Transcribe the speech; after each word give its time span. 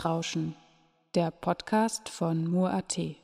Netzrauschen, 0.00 0.56
der 1.14 1.30
Podcast 1.30 2.08
von 2.08 2.50
Mur.at. 2.50 3.19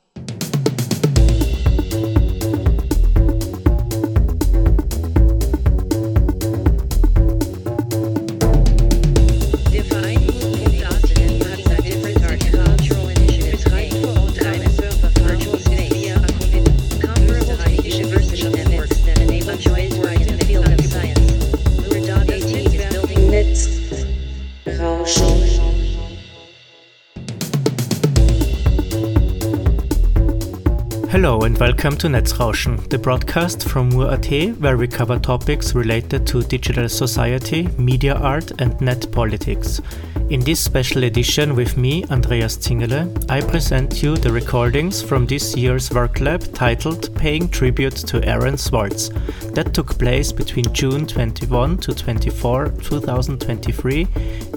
welcome 31.59 31.97
to 31.97 32.07
Netzrauschen, 32.07 32.87
the 32.89 32.97
broadcast 32.99 33.67
from 33.67 33.89
Mur.at 33.89 34.27
where 34.59 34.77
we 34.77 34.87
cover 34.87 35.17
topics 35.17 35.73
related 35.73 36.27
to 36.27 36.43
digital 36.43 36.87
society, 36.87 37.67
media 37.79 38.13
art 38.13 38.51
and 38.59 38.79
net 38.79 39.11
politics. 39.11 39.81
In 40.29 40.41
this 40.41 40.59
special 40.59 41.05
edition 41.05 41.55
with 41.55 41.75
me, 41.75 42.03
Andreas 42.11 42.57
Zingele, 42.57 43.25
I 43.31 43.41
present 43.41 44.03
you 44.03 44.17
the 44.17 44.31
recordings 44.31 45.01
from 45.01 45.25
this 45.25 45.55
year's 45.55 45.89
work 45.89 46.19
lab 46.19 46.53
titled 46.53 47.15
Paying 47.15 47.49
Tribute 47.49 47.95
to 48.07 48.23
Aaron 48.23 48.57
Swartz 48.57 49.09
that 49.53 49.73
took 49.73 49.97
place 49.97 50.31
between 50.31 50.71
June 50.73 51.07
21 51.07 51.77
to 51.79 51.95
24, 51.95 52.67
2023 52.83 54.07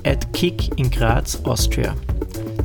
at 0.05 0.31
KIG 0.35 0.79
in 0.79 0.91
Graz, 0.91 1.41
Austria. 1.47 1.97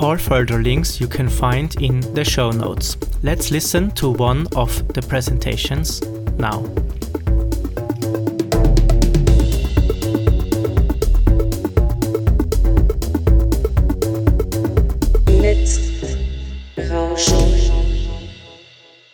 All 0.00 0.16
further 0.16 0.62
links 0.62 1.00
you 1.00 1.08
can 1.08 1.28
find 1.28 1.74
in 1.82 1.98
the 2.14 2.24
show 2.24 2.52
notes. 2.52 2.96
Let's 3.24 3.50
listen 3.50 3.90
to 3.96 4.10
one 4.10 4.46
of 4.54 4.86
the 4.94 5.02
presentations 5.02 6.00
now. 6.38 6.62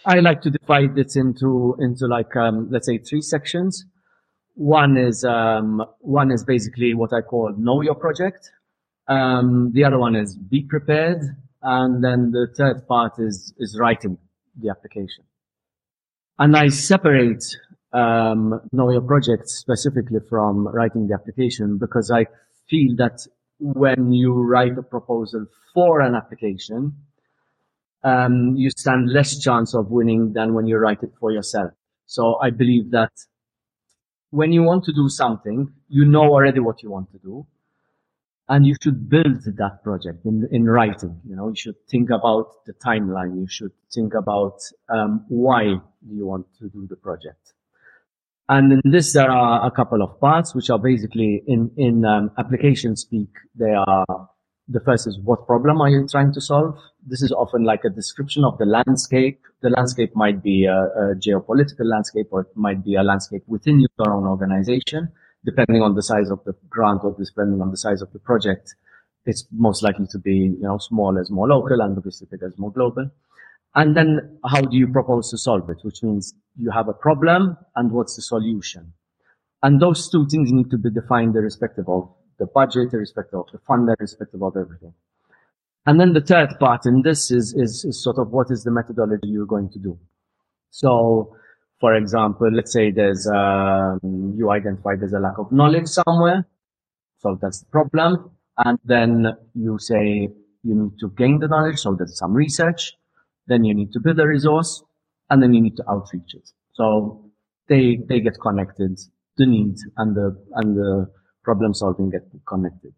I 0.07 0.21
like 0.21 0.43
to 0.43 0.51
divide 0.51 0.99
it 0.99 1.17
into 1.17 1.77
into 1.79 2.07
like 2.07 2.37
um, 2.37 2.69
let's 2.71 2.87
say 2.87 2.99
three 2.99 3.23
sections. 3.23 3.87
One 4.55 4.99
is 4.99 5.25
um, 5.25 5.83
one 6.01 6.31
is 6.31 6.45
basically 6.45 6.93
what 6.93 7.15
I 7.15 7.23
call 7.23 7.55
know 7.57 7.81
your 7.81 7.95
project. 7.95 8.51
Um, 9.07 9.73
the 9.73 9.85
other 9.85 9.99
one 9.99 10.17
is 10.17 10.37
be 10.37 10.63
prepared, 10.63 11.21
and 11.63 12.03
then 12.03 12.31
the 12.31 12.49
third 12.57 12.87
part 12.87 13.15
is 13.19 13.53
is 13.59 13.79
writing 13.79 14.19
the 14.59 14.71
application. 14.71 15.25
And 16.39 16.57
I 16.57 16.69
separate 16.69 17.45
um, 17.93 18.61
know 18.73 18.91
your 18.91 19.03
project 19.03 19.49
specifically 19.49 20.21
from 20.29 20.67
writing 20.69 21.07
the 21.07 21.15
application 21.15 21.79
because 21.79 22.11
I 22.11 22.27
feel 22.69 22.97
that 22.97 23.27
when 23.59 24.13
you 24.13 24.33
write 24.33 24.77
a 24.79 24.83
proposal 24.83 25.47
for 25.73 26.01
an 26.01 26.15
application, 26.15 26.95
um, 28.03 28.55
you 28.57 28.71
stand 28.71 29.11
less 29.11 29.39
chance 29.39 29.75
of 29.75 29.91
winning 29.91 30.33
than 30.33 30.55
when 30.55 30.67
you 30.67 30.77
write 30.77 31.03
it 31.03 31.13
for 31.21 31.31
yourself. 31.31 31.73
So 32.07 32.37
I 32.41 32.51
believe 32.51 32.91
that 32.91 33.13
when 34.31 34.53
you 34.53 34.63
want 34.63 34.85
to 34.85 34.93
do 34.93 35.09
something, 35.09 35.73
you 35.89 36.05
know 36.05 36.25
already 36.25 36.61
what 36.61 36.83
you 36.83 36.91
want 36.91 37.13
to 37.13 37.19
do. 37.19 37.47
And 38.49 38.67
you 38.67 38.75
should 38.83 39.09
build 39.09 39.43
that 39.45 39.83
project 39.83 40.27
in, 40.27 40.47
in 40.53 40.67
writing. 40.67 41.19
You 41.27 41.37
know, 41.37 41.49
you 41.49 41.57
should 41.57 41.77
think 41.89 42.11
about 42.11 42.65
the 42.67 42.75
timeline. 42.75 43.39
You 43.41 43.47
should 43.49 43.73
think 43.93 44.13
about 44.13 44.61
um, 44.91 45.25
why 45.29 45.63
you 45.63 46.27
want 46.27 46.47
to 46.59 46.69
do 46.69 46.87
the 46.87 46.97
project. 46.97 47.55
And 48.49 48.73
in 48.75 48.81
this, 48.85 49.15
there 49.15 49.31
are 49.31 49.67
a 49.67 49.71
couple 49.71 50.03
of 50.03 50.21
parts, 50.21 50.55
which 50.55 50.69
are 50.69 50.79
basically 50.79 51.43
in, 51.47 51.71
in 51.79 52.05
um, 52.05 52.31
application 52.37 52.95
speak. 52.97 53.31
They 53.55 53.73
are, 53.73 54.29
the 54.69 54.81
first 54.81 55.07
is 55.07 55.19
what 55.25 55.47
problem 55.47 55.81
are 55.81 55.89
you 55.89 56.07
trying 56.07 56.35
to 56.35 56.41
solve? 56.43 56.77
This 57.07 57.23
is 57.23 57.33
often 57.33 57.65
like 57.65 57.85
a 57.85 57.91
description 57.91 58.45
of 58.45 58.59
the 58.59 58.67
landscape. 58.67 59.41
The 59.63 59.71
landscape 59.71 60.15
might 60.15 60.43
be 60.43 60.67
a, 60.67 60.77
a 60.77 61.15
geopolitical 61.15 61.87
landscape 61.87 62.27
or 62.31 62.43
it 62.43 62.55
might 62.55 62.85
be 62.85 62.97
a 62.97 63.03
landscape 63.03 63.45
within 63.47 63.81
your 63.81 64.13
own 64.13 64.27
organization, 64.27 65.09
depending 65.45 65.83
on 65.83 65.95
the 65.95 66.03
size 66.03 66.31
of 66.31 66.43
the 66.45 66.55
grant 66.69 67.01
or 67.05 67.15
depending 67.19 67.61
on 67.61 67.71
the 67.71 67.77
size 67.77 68.03
of 68.03 68.13
the 68.13 68.19
project. 68.19 68.75
It's 69.27 69.47
most 69.53 69.83
likely 69.83 70.07
to 70.11 70.19
be, 70.19 70.35
you 70.35 70.63
know, 70.63 70.79
small 70.79 71.19
as 71.19 71.31
more 71.31 71.49
local 71.49 71.81
and 71.81 71.97
obviously 71.97 72.29
big 72.31 72.43
as 72.43 72.59
more 72.59 72.71
global. 72.71 73.11
And 73.75 73.97
then 73.97 74.39
how 74.47 74.61
do 74.61 74.77
you 74.77 74.87
propose 74.89 75.31
to 75.31 75.39
solve 75.39 75.69
it? 75.71 75.79
Which 75.83 76.03
means 76.03 76.35
you 76.57 76.71
have 76.71 76.89
a 76.89 76.93
problem 76.93 77.57
and 77.75 77.91
what's 77.91 78.17
the 78.17 78.23
solution? 78.23 78.93
And 79.63 79.81
those 79.81 80.11
two 80.11 80.27
things 80.29 80.53
need 80.53 80.71
to 80.71 80.79
be 80.79 80.91
defined 80.91 81.35
irrespective 81.35 81.89
of 81.89 82.09
the 82.39 82.47
budget, 82.47 82.93
irrespective 82.93 83.41
of 83.41 83.47
the 83.53 83.59
fund, 83.59 83.89
irrespective 83.99 84.43
of 84.43 84.57
everything. 84.57 84.93
And 85.87 86.01
then 86.01 86.13
the 86.13 86.21
third 86.21 86.51
part 86.59 86.87
in 86.87 87.03
this 87.03 87.31
is, 87.31 87.55
is, 87.55 87.85
is 87.85 88.03
sort 88.03 88.19
of 88.19 88.31
what 88.31 88.49
is 88.51 88.65
the 88.65 88.71
methodology 88.71 89.29
you're 89.29 89.47
going 89.47 89.71
to 89.71 89.79
do. 89.79 89.99
So, 90.71 91.37
for 91.81 91.95
example, 91.95 92.51
let's 92.53 92.73
say 92.73 92.91
there's, 92.91 93.27
um, 93.27 94.01
you 94.37 94.51
identify 94.51 94.97
there's 94.97 95.13
a 95.13 95.19
lack 95.19 95.39
of 95.39 95.51
knowledge 95.53 95.89
somewhere. 95.89 96.47
So 97.19 97.39
that's 97.41 97.61
the 97.61 97.67
problem. 97.67 98.31
And 98.59 98.79
then 98.85 99.27
you 99.55 99.79
say 99.79 100.29
you 100.63 100.75
need 100.75 100.99
to 101.01 101.11
gain 101.17 101.41
the 101.41 101.49
knowledge. 101.49 101.79
So 101.79 101.95
there's 101.95 102.19
some 102.19 102.33
research. 102.33 102.93
Then 103.47 103.65
you 103.65 103.75
need 103.75 103.93
to 103.93 104.01
build 104.01 104.19
a 104.21 104.27
resource 104.27 104.83
and 105.31 105.43
then 105.43 105.53
you 105.53 105.61
need 105.61 105.77
to 105.77 105.85
outreach 105.91 106.35
it. 106.35 106.49
So 106.73 107.31
they, 107.69 107.99
they 108.09 108.21
get 108.21 108.41
connected. 108.41 108.99
The 109.37 109.47
need 109.47 109.77
and 109.97 110.15
the, 110.15 110.41
and 110.55 110.77
the 110.77 111.11
problem 111.43 111.75
solving 111.75 112.11
get 112.11 112.23
connected. 112.47 112.95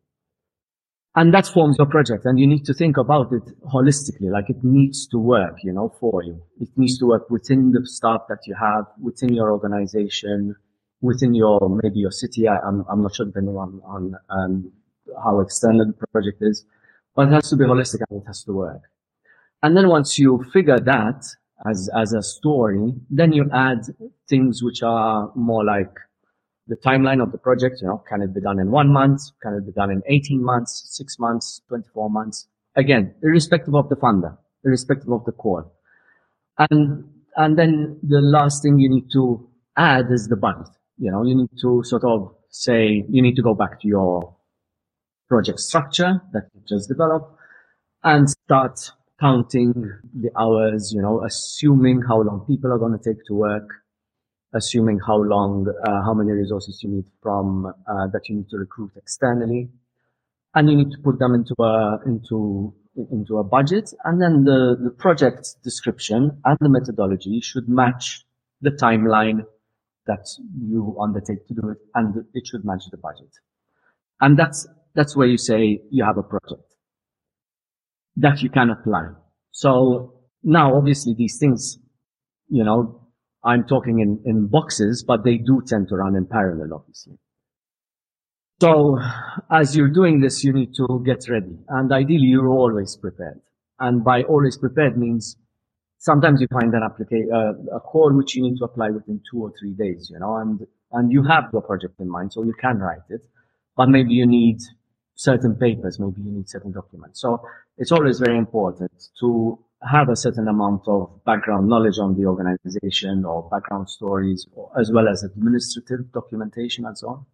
And 1.16 1.32
that 1.32 1.46
forms 1.46 1.76
your 1.78 1.86
project. 1.86 2.26
And 2.26 2.38
you 2.38 2.46
need 2.46 2.66
to 2.66 2.74
think 2.74 2.98
about 2.98 3.32
it 3.32 3.42
holistically, 3.72 4.30
like 4.30 4.50
it 4.50 4.62
needs 4.62 5.06
to 5.08 5.18
work, 5.18 5.56
you 5.64 5.72
know, 5.72 5.88
for 5.98 6.22
you. 6.22 6.42
It 6.60 6.68
needs 6.76 6.98
to 6.98 7.06
work 7.06 7.30
within 7.30 7.72
the 7.72 7.86
staff 7.86 8.20
that 8.28 8.40
you 8.46 8.54
have, 8.60 8.84
within 9.00 9.32
your 9.32 9.50
organization, 9.50 10.54
within 11.00 11.34
your, 11.34 11.58
maybe 11.82 12.00
your 12.00 12.10
city. 12.10 12.46
I, 12.46 12.58
I'm, 12.58 12.84
I'm 12.90 13.02
not 13.02 13.14
sure 13.14 13.24
depending 13.24 13.56
on, 13.56 13.80
on, 13.86 14.14
um, 14.28 14.72
how 15.24 15.40
external 15.40 15.86
the 15.86 16.06
project 16.08 16.38
is, 16.42 16.66
but 17.14 17.28
it 17.28 17.32
has 17.32 17.48
to 17.48 17.56
be 17.56 17.64
holistic 17.64 18.02
and 18.10 18.20
it 18.20 18.26
has 18.26 18.44
to 18.44 18.52
work. 18.52 18.82
And 19.62 19.74
then 19.74 19.88
once 19.88 20.18
you 20.18 20.44
figure 20.52 20.78
that 20.78 21.24
as, 21.66 21.88
as 21.96 22.12
a 22.12 22.22
story, 22.22 22.92
then 23.08 23.32
you 23.32 23.48
add 23.54 23.86
things 24.28 24.62
which 24.62 24.82
are 24.82 25.32
more 25.34 25.64
like 25.64 25.94
the 26.68 26.76
timeline 26.76 27.22
of 27.22 27.32
the 27.32 27.38
project, 27.38 27.80
you 27.80 27.86
know, 27.86 28.02
can 28.08 28.22
it 28.22 28.34
be 28.34 28.40
done 28.40 28.58
in 28.58 28.70
one 28.70 28.92
month? 28.92 29.20
Can 29.42 29.54
it 29.54 29.66
be 29.66 29.72
done 29.72 29.90
in 29.90 30.02
18 30.06 30.42
months, 30.42 30.84
six 30.90 31.18
months, 31.18 31.60
24 31.68 32.10
months? 32.10 32.48
Again, 32.74 33.14
irrespective 33.22 33.74
of 33.74 33.88
the 33.88 33.96
funder, 33.96 34.36
irrespective 34.64 35.10
of 35.10 35.24
the 35.24 35.32
core. 35.32 35.70
And, 36.58 37.04
and 37.36 37.58
then 37.58 37.98
the 38.02 38.20
last 38.20 38.62
thing 38.62 38.78
you 38.78 38.90
need 38.90 39.10
to 39.12 39.48
add 39.76 40.06
is 40.10 40.28
the 40.28 40.36
budget. 40.36 40.68
You 40.98 41.10
know, 41.10 41.24
you 41.24 41.36
need 41.36 41.50
to 41.60 41.82
sort 41.84 42.04
of 42.04 42.34
say, 42.48 43.04
you 43.08 43.22
need 43.22 43.36
to 43.36 43.42
go 43.42 43.54
back 43.54 43.80
to 43.80 43.88
your 43.88 44.34
project 45.28 45.60
structure 45.60 46.20
that 46.32 46.48
you 46.54 46.62
just 46.68 46.88
developed 46.88 47.38
and 48.02 48.28
start 48.28 48.90
counting 49.20 49.72
the 50.14 50.30
hours, 50.38 50.92
you 50.94 51.00
know, 51.00 51.24
assuming 51.24 52.02
how 52.06 52.20
long 52.20 52.44
people 52.46 52.72
are 52.72 52.78
going 52.78 52.96
to 52.96 53.02
take 53.02 53.24
to 53.26 53.34
work, 53.34 53.68
assuming 54.56 54.98
how 55.06 55.16
long, 55.16 55.66
uh, 55.68 56.02
how 56.04 56.14
many 56.14 56.32
resources 56.32 56.80
you 56.82 56.90
need 56.90 57.04
from 57.22 57.66
uh, 57.66 58.06
that 58.12 58.28
you 58.28 58.36
need 58.36 58.48
to 58.50 58.56
recruit 58.56 58.92
externally, 58.96 59.68
and 60.54 60.70
you 60.70 60.76
need 60.76 60.90
to 60.90 60.98
put 61.04 61.18
them 61.18 61.34
into 61.34 61.54
a 61.60 61.98
into 62.06 62.74
into 63.12 63.38
a 63.38 63.44
budget, 63.44 63.92
and 64.04 64.20
then 64.22 64.44
the 64.44 64.76
the 64.82 64.90
project 64.90 65.56
description 65.62 66.40
and 66.44 66.56
the 66.60 66.68
methodology 66.68 67.40
should 67.40 67.68
match 67.68 68.24
the 68.62 68.70
timeline 68.70 69.44
that 70.06 70.26
you 70.58 70.96
undertake 71.00 71.46
to 71.48 71.54
do 71.54 71.68
it, 71.68 71.78
and 71.94 72.24
it 72.34 72.46
should 72.46 72.64
match 72.64 72.84
the 72.90 72.96
budget, 72.96 73.30
and 74.20 74.38
that's 74.38 74.66
that's 74.94 75.14
where 75.16 75.26
you 75.26 75.36
say 75.36 75.80
you 75.90 76.04
have 76.04 76.16
a 76.16 76.22
project 76.22 76.66
that 78.16 78.42
you 78.42 78.50
can 78.50 78.70
apply. 78.70 79.08
So 79.50 80.14
now, 80.42 80.76
obviously, 80.76 81.14
these 81.16 81.38
things, 81.38 81.78
you 82.48 82.64
know, 82.64 83.05
I'm 83.44 83.64
talking 83.64 84.00
in, 84.00 84.20
in 84.24 84.48
boxes, 84.48 85.04
but 85.06 85.24
they 85.24 85.36
do 85.36 85.62
tend 85.66 85.88
to 85.88 85.96
run 85.96 86.16
in 86.16 86.26
parallel, 86.26 86.74
obviously. 86.74 87.18
So 88.60 88.98
as 89.50 89.76
you're 89.76 89.90
doing 89.90 90.20
this, 90.20 90.42
you 90.42 90.52
need 90.52 90.74
to 90.76 91.02
get 91.04 91.28
ready. 91.28 91.58
And 91.68 91.92
ideally, 91.92 92.26
you're 92.26 92.48
always 92.48 92.96
prepared. 92.96 93.40
And 93.78 94.02
by 94.02 94.22
always 94.22 94.56
prepared 94.56 94.96
means 94.96 95.36
sometimes 95.98 96.40
you 96.40 96.46
find 96.50 96.72
an 96.74 96.82
application, 96.82 97.30
uh, 97.32 97.76
a 97.76 97.80
call 97.80 98.12
which 98.14 98.34
you 98.34 98.42
need 98.42 98.56
to 98.58 98.64
apply 98.64 98.90
within 98.90 99.20
two 99.30 99.42
or 99.42 99.52
three 99.58 99.72
days, 99.72 100.08
you 100.10 100.18
know, 100.18 100.36
and, 100.36 100.66
and 100.92 101.12
you 101.12 101.22
have 101.24 101.44
your 101.52 101.62
project 101.62 102.00
in 102.00 102.08
mind, 102.08 102.32
so 102.32 102.42
you 102.44 102.54
can 102.54 102.78
write 102.78 103.06
it, 103.10 103.26
but 103.76 103.88
maybe 103.88 104.14
you 104.14 104.26
need 104.26 104.58
certain 105.14 105.54
papers, 105.56 105.98
maybe 105.98 106.22
you 106.22 106.30
need 106.30 106.48
certain 106.48 106.72
documents. 106.72 107.20
So 107.20 107.40
it's 107.76 107.92
always 107.92 108.18
very 108.18 108.38
important 108.38 108.92
to 109.20 109.58
have 109.82 110.08
a 110.08 110.16
certain 110.16 110.48
amount 110.48 110.82
of 110.86 111.24
background 111.24 111.68
knowledge 111.68 111.98
on 111.98 112.18
the 112.18 112.26
organization 112.26 113.24
or 113.24 113.48
background 113.50 113.88
stories, 113.88 114.46
or, 114.54 114.70
as 114.78 114.90
well 114.92 115.08
as 115.08 115.22
administrative 115.22 116.10
documentation 116.12 116.86
and 116.86 116.96
so 116.96 117.08
on, 117.08 117.26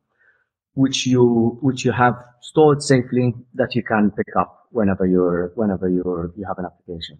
which 0.74 1.06
you 1.06 1.58
which 1.62 1.84
you 1.84 1.92
have 1.92 2.14
stored 2.40 2.82
safely 2.82 3.34
that 3.54 3.74
you 3.74 3.82
can 3.82 4.10
pick 4.10 4.34
up 4.38 4.66
whenever 4.70 5.06
you're 5.06 5.52
whenever 5.54 5.88
you're 5.88 6.32
you 6.36 6.44
have 6.46 6.58
an 6.58 6.64
application. 6.64 7.18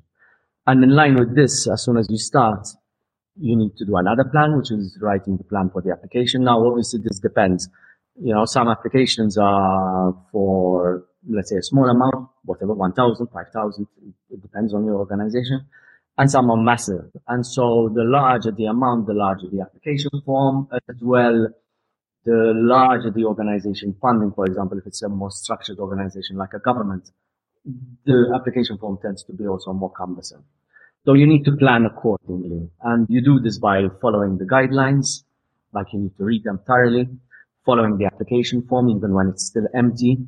And 0.67 0.83
in 0.85 0.91
line 0.91 1.15
with 1.15 1.35
this, 1.35 1.69
as 1.69 1.85
soon 1.85 1.97
as 1.97 2.07
you 2.09 2.19
start, 2.19 2.69
you 3.37 3.57
need 3.57 3.77
to 3.77 3.85
do 3.85 3.97
another 3.97 4.25
plan, 4.25 4.57
which 4.57 4.71
is 4.71 4.99
writing 5.01 5.37
the 5.37 5.45
plan 5.45 5.71
for 5.71 5.83
the 5.83 5.91
application. 5.91 6.45
Now, 6.45 6.65
obviously, 6.65 7.01
this 7.03 7.19
depends. 7.19 7.69
You 8.21 8.35
know, 8.35 8.45
some 8.45 8.69
applications 8.69 9.39
are 9.39 10.15
for 10.31 11.05
let's 11.29 11.51
say 11.51 11.57
a 11.57 11.63
small 11.63 11.89
amount, 11.89 12.31
whatever, 12.45 12.75
1,000, 12.75 13.27
5,000, 13.27 13.87
it 14.31 14.43
depends 14.43 14.75
on 14.75 14.85
your 14.85 14.97
organization. 14.97 15.67
And 16.19 16.31
some 16.31 16.51
are 16.51 16.57
massive. 16.57 17.11
And 17.27 17.47
so 17.47 17.91
the 17.95 18.05
larger 18.05 18.51
the 18.51 18.67
amount, 18.67 19.07
the 19.07 19.15
larger 19.15 19.49
the 19.51 19.63
application 19.63 20.11
form 20.25 20.69
as 20.73 20.97
well. 21.01 21.49
The 22.25 22.53
larger 22.55 23.11
the 23.11 23.25
organization 23.25 23.97
funding, 24.01 24.33
for 24.33 24.47
example, 24.47 24.79
if 24.79 24.87
it's 24.87 25.03
a 25.03 25.09
more 25.09 25.31
structured 25.31 25.79
organization 25.79 26.37
like 26.37 26.53
a 26.55 26.61
government, 26.61 27.11
the 28.05 28.33
application 28.35 28.79
form 28.79 28.99
tends 29.01 29.25
to 29.25 29.33
be 29.33 29.47
also 29.47 29.73
more 29.73 29.91
cumbersome. 29.91 30.45
So 31.05 31.15
you 31.15 31.27
need 31.27 31.45
to 31.47 31.57
plan 31.57 31.85
accordingly. 31.85 32.71
And 32.83 33.09
you 33.09 33.23
do 33.25 33.41
this 33.41 33.59
by 33.59 33.89
following 34.01 34.39
the 34.39 34.45
guidelines, 34.45 35.25
like 35.73 35.87
you 35.93 35.99
need 35.99 36.17
to 36.19 36.25
read 36.25 36.45
them 36.45 36.61
thoroughly, 36.65 37.09
following 37.65 37.97
the 37.97 38.05
application 38.05 38.63
form, 38.69 38.91
even 38.91 39.15
when 39.15 39.29
it's 39.29 39.47
still 39.47 39.67
empty, 39.75 40.19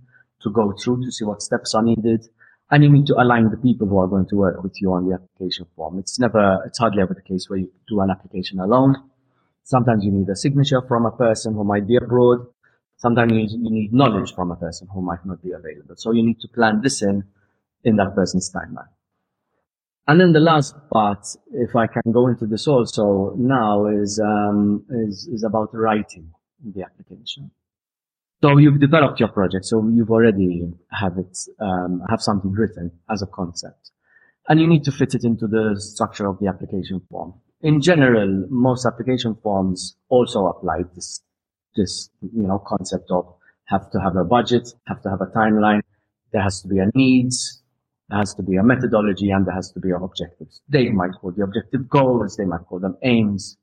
to 0.44 0.50
go 0.50 0.73
through 0.73 1.05
to 1.05 1.11
see 1.11 1.25
what 1.25 1.43
steps 1.43 1.75
are 1.75 1.82
needed. 1.82 2.29
And 2.70 2.82
you 2.82 2.91
need 2.91 3.06
to 3.06 3.14
align 3.20 3.50
the 3.50 3.56
people 3.56 3.87
who 3.87 3.99
are 3.99 4.06
going 4.06 4.26
to 4.29 4.37
work 4.37 4.62
with 4.62 4.81
you 4.81 4.93
on 4.93 5.06
the 5.06 5.14
application 5.14 5.67
form. 5.76 5.99
It's 5.99 6.19
never, 6.19 6.62
it's 6.67 6.79
hardly 6.79 7.02
ever 7.02 7.14
the 7.14 7.23
case 7.23 7.49
where 7.49 7.58
you 7.58 7.70
do 7.88 8.00
an 8.00 8.11
application 8.11 8.58
alone. 8.58 8.96
Sometimes 9.64 10.05
you 10.05 10.12
need 10.12 10.29
a 10.29 10.37
signature 10.37 10.82
from 10.82 11.05
a 11.06 11.11
person 11.11 11.55
who 11.55 11.64
might 11.64 11.87
be 11.87 11.96
abroad. 11.96 12.46
Sometimes 12.96 13.32
you 13.32 13.38
need, 13.38 13.50
you 13.50 13.70
need 13.70 13.93
knowledge 13.93 14.35
from 14.35 14.50
a 14.50 14.56
person 14.56 14.88
who 14.93 15.02
might 15.02 15.25
not 15.26 15.43
be 15.43 15.52
available. 15.52 15.96
So 15.96 16.12
you 16.12 16.25
need 16.25 16.41
to 16.41 16.49
plan 16.49 16.81
this 16.82 17.02
in, 17.02 17.25
in 17.82 17.96
that 17.96 18.14
person's 18.14 18.50
timeline. 18.50 18.88
And 20.06 20.20
then 20.20 20.32
the 20.32 20.41
last 20.41 20.75
part, 20.93 21.26
if 21.52 21.75
I 21.75 21.87
can 21.87 22.12
go 22.12 22.29
into 22.29 22.46
this 22.46 22.67
also 22.69 23.35
now, 23.38 23.87
is 23.87 24.20
um, 24.20 24.85
is 24.91 25.26
is 25.32 25.44
about 25.44 25.70
writing 25.73 26.31
the 26.62 26.82
application. 26.82 27.50
So 28.42 28.58
you've 28.58 28.81
developed 28.81 29.20
your 29.20 29.31
project, 29.31 29.64
so 29.64 29.88
you've 29.94 30.10
already 30.10 30.70
have 30.90 31.16
it, 31.19 31.38
um, 31.60 32.02
have 32.10 32.20
something 32.20 32.52
written 32.52 32.90
as 33.10 33.22
a 33.22 33.26
concept. 33.26 33.90
And 34.48 34.60
you 34.60 34.66
need 34.66 34.84
to 34.84 34.92
fit 34.92 35.14
it 35.14 35.25
into 35.25 35.46
the 35.46 35.76
structure 35.78 36.26
of 36.26 36.38
the 36.38 36.48
application 36.48 37.00
form. 37.10 37.34
In 37.62 37.81
general, 37.81 38.46
most 38.50 38.84
application 38.84 39.34
forms 39.42 39.96
also 40.10 40.46
apply 40.46 40.82
this, 40.94 41.22
this, 41.75 42.10
you 42.20 42.46
know, 42.46 42.62
concept 42.66 43.10
of 43.10 43.34
have 43.64 43.90
to 43.92 43.98
have 44.00 44.16
a 44.16 44.25
budget, 44.25 44.69
have 44.86 45.00
to 45.02 45.08
have 45.08 45.22
a 45.22 45.26
timeline, 45.26 45.81
there 46.32 46.42
has 46.42 46.60
to 46.60 46.69
be 46.69 46.78
a 46.78 46.86
needs, 46.94 47.62
there 48.10 48.19
has 48.19 48.34
to 48.34 48.42
be 48.42 48.56
a 48.56 48.62
methodology, 48.62 49.31
and 49.31 49.46
there 49.46 49.54
has 49.54 49.72
to 49.72 49.81
be 49.81 49.90
an 49.90 50.02
objectives. 50.02 50.60
They 50.69 50.90
might 50.90 51.12
call 51.19 51.32
the 51.32 51.44
objective 51.44 51.88
goals, 51.88 52.36
they 52.36 52.44
might 52.44 52.66
call 52.69 52.81
them 52.81 52.98
aims, 53.02 53.56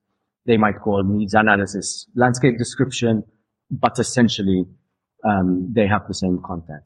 they 0.47 0.57
might 0.57 0.79
call 0.79 1.03
needs 1.03 1.35
analysis, 1.35 2.07
landscape 2.15 2.57
description, 2.57 3.23
but 3.71 3.97
essentially 3.97 4.65
um, 5.23 5.71
they 5.73 5.87
have 5.87 6.07
the 6.07 6.13
same 6.13 6.41
content. 6.43 6.83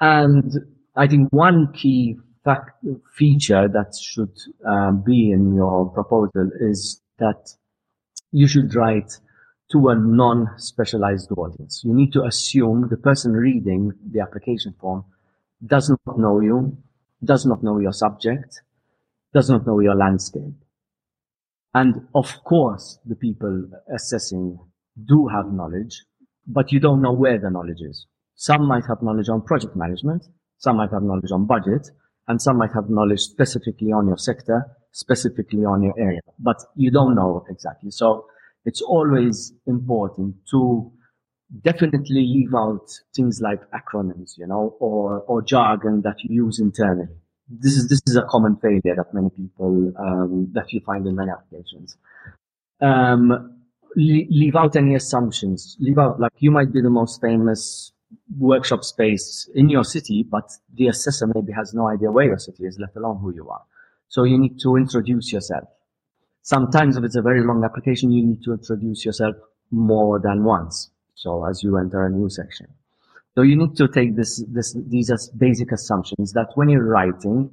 And 0.00 0.52
I 0.96 1.06
think 1.06 1.32
one 1.32 1.72
key 1.72 2.16
fact, 2.44 2.84
feature 3.16 3.68
that 3.68 3.94
should 4.00 4.36
um, 4.66 5.02
be 5.06 5.30
in 5.30 5.54
your 5.54 5.90
proposal 5.90 6.50
is 6.60 7.00
that 7.18 7.54
you 8.32 8.48
should 8.48 8.74
write 8.74 9.12
to 9.70 9.88
a 9.88 9.94
non-specialized 9.94 11.30
audience. 11.36 11.82
You 11.84 11.94
need 11.94 12.12
to 12.12 12.24
assume 12.24 12.88
the 12.90 12.96
person 12.96 13.32
reading 13.32 13.92
the 14.10 14.20
application 14.20 14.74
form 14.80 15.04
does 15.64 15.88
not 15.88 16.18
know 16.18 16.40
you, 16.40 16.76
does 17.24 17.46
not 17.46 17.62
know 17.62 17.78
your 17.78 17.92
subject, 17.92 18.60
does 19.32 19.48
not 19.48 19.66
know 19.66 19.80
your 19.80 19.94
landscape. 19.94 20.54
And 21.74 22.06
of 22.14 22.44
course, 22.44 22.98
the 23.06 23.14
people 23.14 23.68
assessing 23.94 24.58
do 25.06 25.28
have 25.28 25.52
knowledge, 25.52 26.04
but 26.46 26.72
you 26.72 26.80
don't 26.80 27.02
know 27.02 27.12
where 27.12 27.38
the 27.38 27.50
knowledge 27.50 27.80
is. 27.80 28.06
Some 28.34 28.66
might 28.66 28.84
have 28.88 29.02
knowledge 29.02 29.28
on 29.28 29.42
project 29.42 29.76
management, 29.76 30.24
some 30.58 30.76
might 30.76 30.90
have 30.90 31.02
knowledge 31.02 31.30
on 31.32 31.46
budget, 31.46 31.90
and 32.28 32.40
some 32.40 32.58
might 32.58 32.72
have 32.72 32.88
knowledge 32.88 33.20
specifically 33.20 33.92
on 33.92 34.06
your 34.06 34.16
sector, 34.16 34.64
specifically 34.92 35.64
on 35.64 35.82
your 35.82 35.94
area, 35.98 36.20
but 36.38 36.56
you 36.76 36.90
don't 36.90 37.14
know 37.14 37.44
exactly. 37.48 37.90
So 37.90 38.26
it's 38.64 38.80
always 38.80 39.52
important 39.66 40.36
to 40.50 40.92
definitely 41.62 42.22
leave 42.22 42.54
out 42.54 42.88
things 43.14 43.40
like 43.42 43.60
acronyms, 43.72 44.38
you 44.38 44.46
know, 44.46 44.76
or, 44.80 45.20
or 45.22 45.42
jargon 45.42 46.02
that 46.02 46.16
you 46.22 46.44
use 46.44 46.60
internally. 46.60 47.08
This 47.48 47.74
is, 47.74 47.88
this 47.88 48.00
is 48.06 48.16
a 48.16 48.22
common 48.22 48.56
failure 48.56 48.96
that 48.96 49.12
many 49.12 49.28
people, 49.30 49.92
um, 49.98 50.48
that 50.52 50.72
you 50.72 50.80
find 50.86 51.06
in 51.06 51.16
many 51.16 51.30
applications. 51.30 51.96
Um, 52.80 53.61
leave 53.96 54.56
out 54.56 54.76
any 54.76 54.94
assumptions. 54.94 55.76
Leave 55.80 55.98
out, 55.98 56.20
like, 56.20 56.32
you 56.38 56.50
might 56.50 56.72
be 56.72 56.80
the 56.80 56.90
most 56.90 57.20
famous 57.20 57.92
workshop 58.38 58.84
space 58.84 59.48
in 59.54 59.68
your 59.68 59.84
city, 59.84 60.22
but 60.22 60.50
the 60.74 60.88
assessor 60.88 61.26
maybe 61.34 61.52
has 61.52 61.72
no 61.74 61.88
idea 61.88 62.10
where 62.10 62.26
your 62.26 62.38
city 62.38 62.64
is, 62.64 62.78
let 62.78 62.94
alone 62.96 63.18
who 63.18 63.34
you 63.34 63.48
are. 63.48 63.62
So 64.08 64.24
you 64.24 64.38
need 64.38 64.60
to 64.60 64.76
introduce 64.76 65.32
yourself. 65.32 65.64
Sometimes 66.42 66.96
if 66.96 67.04
it's 67.04 67.16
a 67.16 67.22
very 67.22 67.42
long 67.42 67.64
application, 67.64 68.10
you 68.10 68.26
need 68.26 68.42
to 68.42 68.52
introduce 68.52 69.04
yourself 69.04 69.36
more 69.70 70.18
than 70.18 70.44
once. 70.44 70.90
So 71.14 71.46
as 71.46 71.62
you 71.62 71.78
enter 71.78 72.04
a 72.04 72.10
new 72.10 72.28
section. 72.28 72.66
So 73.34 73.42
you 73.42 73.56
need 73.56 73.76
to 73.76 73.88
take 73.88 74.14
this, 74.16 74.44
this, 74.48 74.76
these 74.86 75.10
as 75.10 75.30
basic 75.30 75.72
assumptions 75.72 76.32
that 76.34 76.48
when 76.54 76.68
you're 76.68 76.84
writing, 76.84 77.50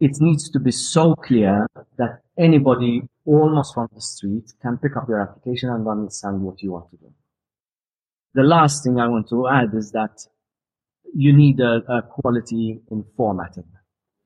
it 0.00 0.12
needs 0.20 0.48
to 0.50 0.58
be 0.58 0.70
so 0.70 1.14
clear 1.14 1.66
that 1.98 2.21
anybody 2.38 3.02
almost 3.24 3.74
from 3.74 3.88
the 3.94 4.00
street 4.00 4.52
can 4.60 4.78
pick 4.78 4.96
up 4.96 5.08
your 5.08 5.20
application 5.20 5.70
and 5.70 5.86
understand 5.86 6.40
what 6.40 6.62
you 6.62 6.72
want 6.72 6.90
to 6.90 6.96
do. 6.96 7.12
The 8.34 8.42
last 8.42 8.82
thing 8.84 8.98
I 8.98 9.08
want 9.08 9.28
to 9.28 9.48
add 9.48 9.74
is 9.74 9.92
that 9.92 10.18
you 11.14 11.36
need 11.36 11.60
a, 11.60 11.82
a 11.88 12.02
quality 12.02 12.80
in 12.90 13.04
formatting. 13.16 13.64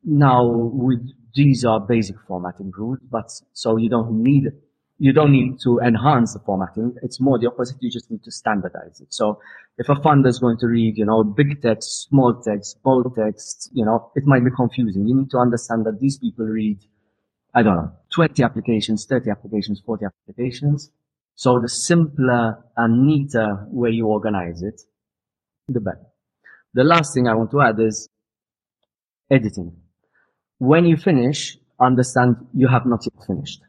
Now, 0.05 0.47
with, 0.47 1.01
these 1.35 1.65
are 1.65 1.81
basic 1.81 2.17
formatting 2.29 2.71
rules, 2.77 2.99
but 3.11 3.31
so 3.53 3.77
you 3.77 3.89
don't 3.89 4.23
need 4.23 4.53
you 4.99 5.13
don't 5.13 5.33
need 5.33 5.59
to 5.63 5.79
enhance 5.81 6.33
the 6.33 6.39
formatting. 6.41 6.97
It's 7.03 7.21
more 7.21 7.39
the 7.39 7.49
opposite. 7.49 7.77
You 7.81 7.91
just 7.91 8.11
need 8.11 8.23
to 8.25 8.31
standardize 8.31 9.01
it. 9.01 9.13
So 9.13 9.41
if 9.77 9.89
a 9.91 9.95
funder 9.97 10.29
is 10.29 10.39
going 10.39 10.57
to 10.59 10.67
read, 10.67 10.97
you 10.97 11.05
know, 11.05 11.23
big 11.23 11.61
text, 11.61 12.09
small 12.09 12.41
text, 12.41 12.83
bold 12.83 13.15
text, 13.15 13.71
you 13.75 13.85
know, 13.85 14.11
it 14.15 14.25
might 14.25 14.43
be 14.45 14.51
confusing. 14.51 15.07
You 15.07 15.17
need 15.17 15.31
to 15.33 15.39
understand 15.39 15.85
that 15.85 16.01
these 16.01 16.19
people 16.19 16.47
read, 16.47 16.79
I 17.57 17.63
don't 17.63 17.77
know, 17.77 17.93
20 18.13 18.43
applications, 18.43 19.07
30 19.07 19.31
applications, 19.31 19.81
40 19.81 20.05
applications. 20.05 20.91
So 21.37 21.59
the 21.59 21.71
simpler 21.71 22.63
and 22.77 23.07
neater 23.07 23.67
way 23.69 23.93
you 23.93 24.07
organize 24.09 24.63
it, 24.63 24.83
the 25.67 25.81
better. 25.81 26.07
The 26.75 26.85
last 26.85 27.15
thing 27.15 27.27
I 27.27 27.35
want 27.35 27.51
to 27.53 27.63
add 27.63 27.81
is 27.81 28.11
editing. 29.31 29.75
When 30.59 30.85
you 30.85 30.99
finish, 30.99 31.57
understand 31.81 32.37
you 32.53 32.69
have 32.69 32.85
not 32.85 33.01
yet 33.05 33.27
finished. 33.27 33.63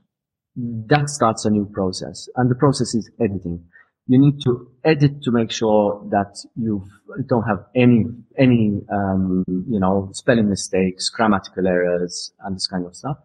That 0.57 1.09
starts 1.09 1.45
a 1.45 1.49
new 1.49 1.65
process 1.65 2.27
and 2.35 2.51
the 2.51 2.55
process 2.55 2.93
is 2.93 3.09
editing. 3.21 3.63
You 4.07 4.19
need 4.19 4.41
to 4.43 4.69
edit 4.83 5.21
to 5.23 5.31
make 5.31 5.51
sure 5.51 6.05
that 6.11 6.35
you 6.57 6.85
don't 7.25 7.43
have 7.43 7.65
any, 7.73 8.05
any, 8.37 8.81
um, 8.91 9.45
you 9.47 9.79
know, 9.79 10.09
spelling 10.13 10.49
mistakes, 10.49 11.09
grammatical 11.09 11.67
errors 11.67 12.33
and 12.41 12.57
this 12.57 12.67
kind 12.67 12.85
of 12.85 12.93
stuff. 12.93 13.17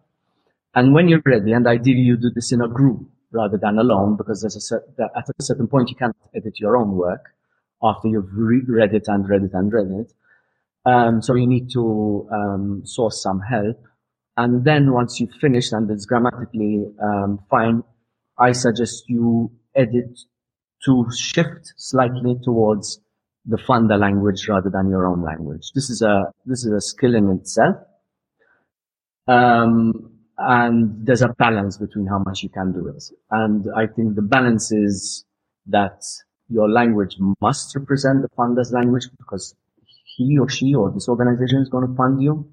And 0.75 0.93
when 0.93 1.07
you're 1.07 1.21
ready, 1.25 1.51
and 1.53 1.67
ideally 1.67 2.01
you 2.01 2.17
do 2.17 2.31
this 2.33 2.51
in 2.51 2.61
a 2.61 2.67
group 2.67 3.07
rather 3.31 3.57
than 3.57 3.77
alone, 3.77 4.15
because 4.17 4.41
there's 4.41 4.71
a 4.71 5.03
at 5.17 5.29
a 5.29 5.43
certain 5.43 5.67
point 5.67 5.89
you 5.89 5.95
can't 5.95 6.15
edit 6.35 6.59
your 6.59 6.77
own 6.77 6.95
work 6.95 7.33
after 7.81 8.07
you've 8.07 8.29
re- 8.33 8.61
read 8.67 8.93
it 8.93 9.05
and 9.07 9.27
read 9.27 9.43
it 9.43 9.51
and 9.53 9.71
read 9.71 9.87
it. 9.91 10.13
Um, 10.85 11.21
so 11.21 11.35
you 11.35 11.47
need 11.47 11.69
to 11.71 12.27
um, 12.31 12.81
source 12.85 13.21
some 13.21 13.39
help. 13.39 13.77
And 14.35 14.65
then 14.65 14.91
once 14.91 15.19
you've 15.19 15.33
finished 15.39 15.73
and 15.73 15.89
it's 15.91 16.05
grammatically 16.05 16.85
um, 17.01 17.39
fine, 17.49 17.83
I 18.37 18.51
suggest 18.51 19.03
you 19.07 19.51
edit 19.75 20.19
to 20.85 21.05
shift 21.15 21.73
slightly 21.77 22.35
towards 22.43 22.99
the 23.45 23.57
Fanda 23.57 23.95
language 23.95 24.47
rather 24.47 24.69
than 24.69 24.89
your 24.89 25.05
own 25.05 25.23
language. 25.23 25.71
This 25.75 25.89
is 25.89 26.01
a 26.01 26.31
this 26.45 26.65
is 26.65 26.71
a 26.71 26.81
skill 26.81 27.15
in 27.15 27.29
itself. 27.29 27.75
Um, 29.27 30.12
and 30.37 31.05
there's 31.05 31.21
a 31.21 31.29
balance 31.37 31.77
between 31.77 32.07
how 32.07 32.19
much 32.19 32.43
you 32.43 32.49
can 32.49 32.73
do 32.73 32.87
it. 32.87 33.03
And 33.31 33.65
I 33.75 33.87
think 33.87 34.15
the 34.15 34.21
balance 34.21 34.71
is 34.71 35.25
that 35.67 36.01
your 36.49 36.69
language 36.69 37.15
must 37.41 37.75
represent 37.75 38.21
the 38.21 38.29
funder's 38.35 38.71
language 38.71 39.07
because 39.17 39.55
he 40.15 40.37
or 40.37 40.49
she 40.49 40.75
or 40.75 40.91
this 40.91 41.07
organization 41.07 41.61
is 41.61 41.69
going 41.69 41.87
to 41.87 41.95
fund 41.95 42.21
you, 42.21 42.51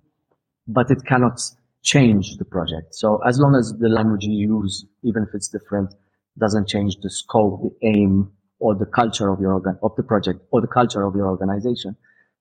but 0.67 0.91
it 0.91 1.05
cannot 1.07 1.41
change 1.83 2.37
the 2.37 2.45
project. 2.45 2.95
So 2.95 3.21
as 3.27 3.39
long 3.39 3.55
as 3.55 3.75
the 3.79 3.89
language 3.89 4.25
you 4.25 4.63
use, 4.63 4.85
even 5.03 5.23
if 5.25 5.31
it's 5.35 5.49
different, 5.49 5.95
doesn't 6.39 6.69
change 6.69 6.97
the 7.03 7.11
scope, 7.11 7.63
the 7.63 7.89
aim, 7.89 8.31
or 8.59 8.75
the 8.75 8.87
culture 8.87 9.31
of 9.31 9.41
your 9.41 9.55
organ, 9.55 9.79
of 9.83 9.97
the 9.97 10.03
project, 10.03 10.41
or 10.51 10.61
the 10.61 10.67
culture 10.67 11.03
of 11.03 11.15
your 11.17 11.27
organization, 11.27 11.97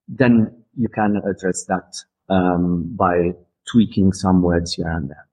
then 0.08 0.63
you 0.75 0.89
can 0.89 1.22
address 1.25 1.65
that 1.65 1.96
um, 2.29 2.93
by 2.96 3.31
tweaking 3.72 4.12
some 4.12 4.41
words 4.41 4.74
here 4.74 4.89
and 4.89 5.10
there. 5.10 5.28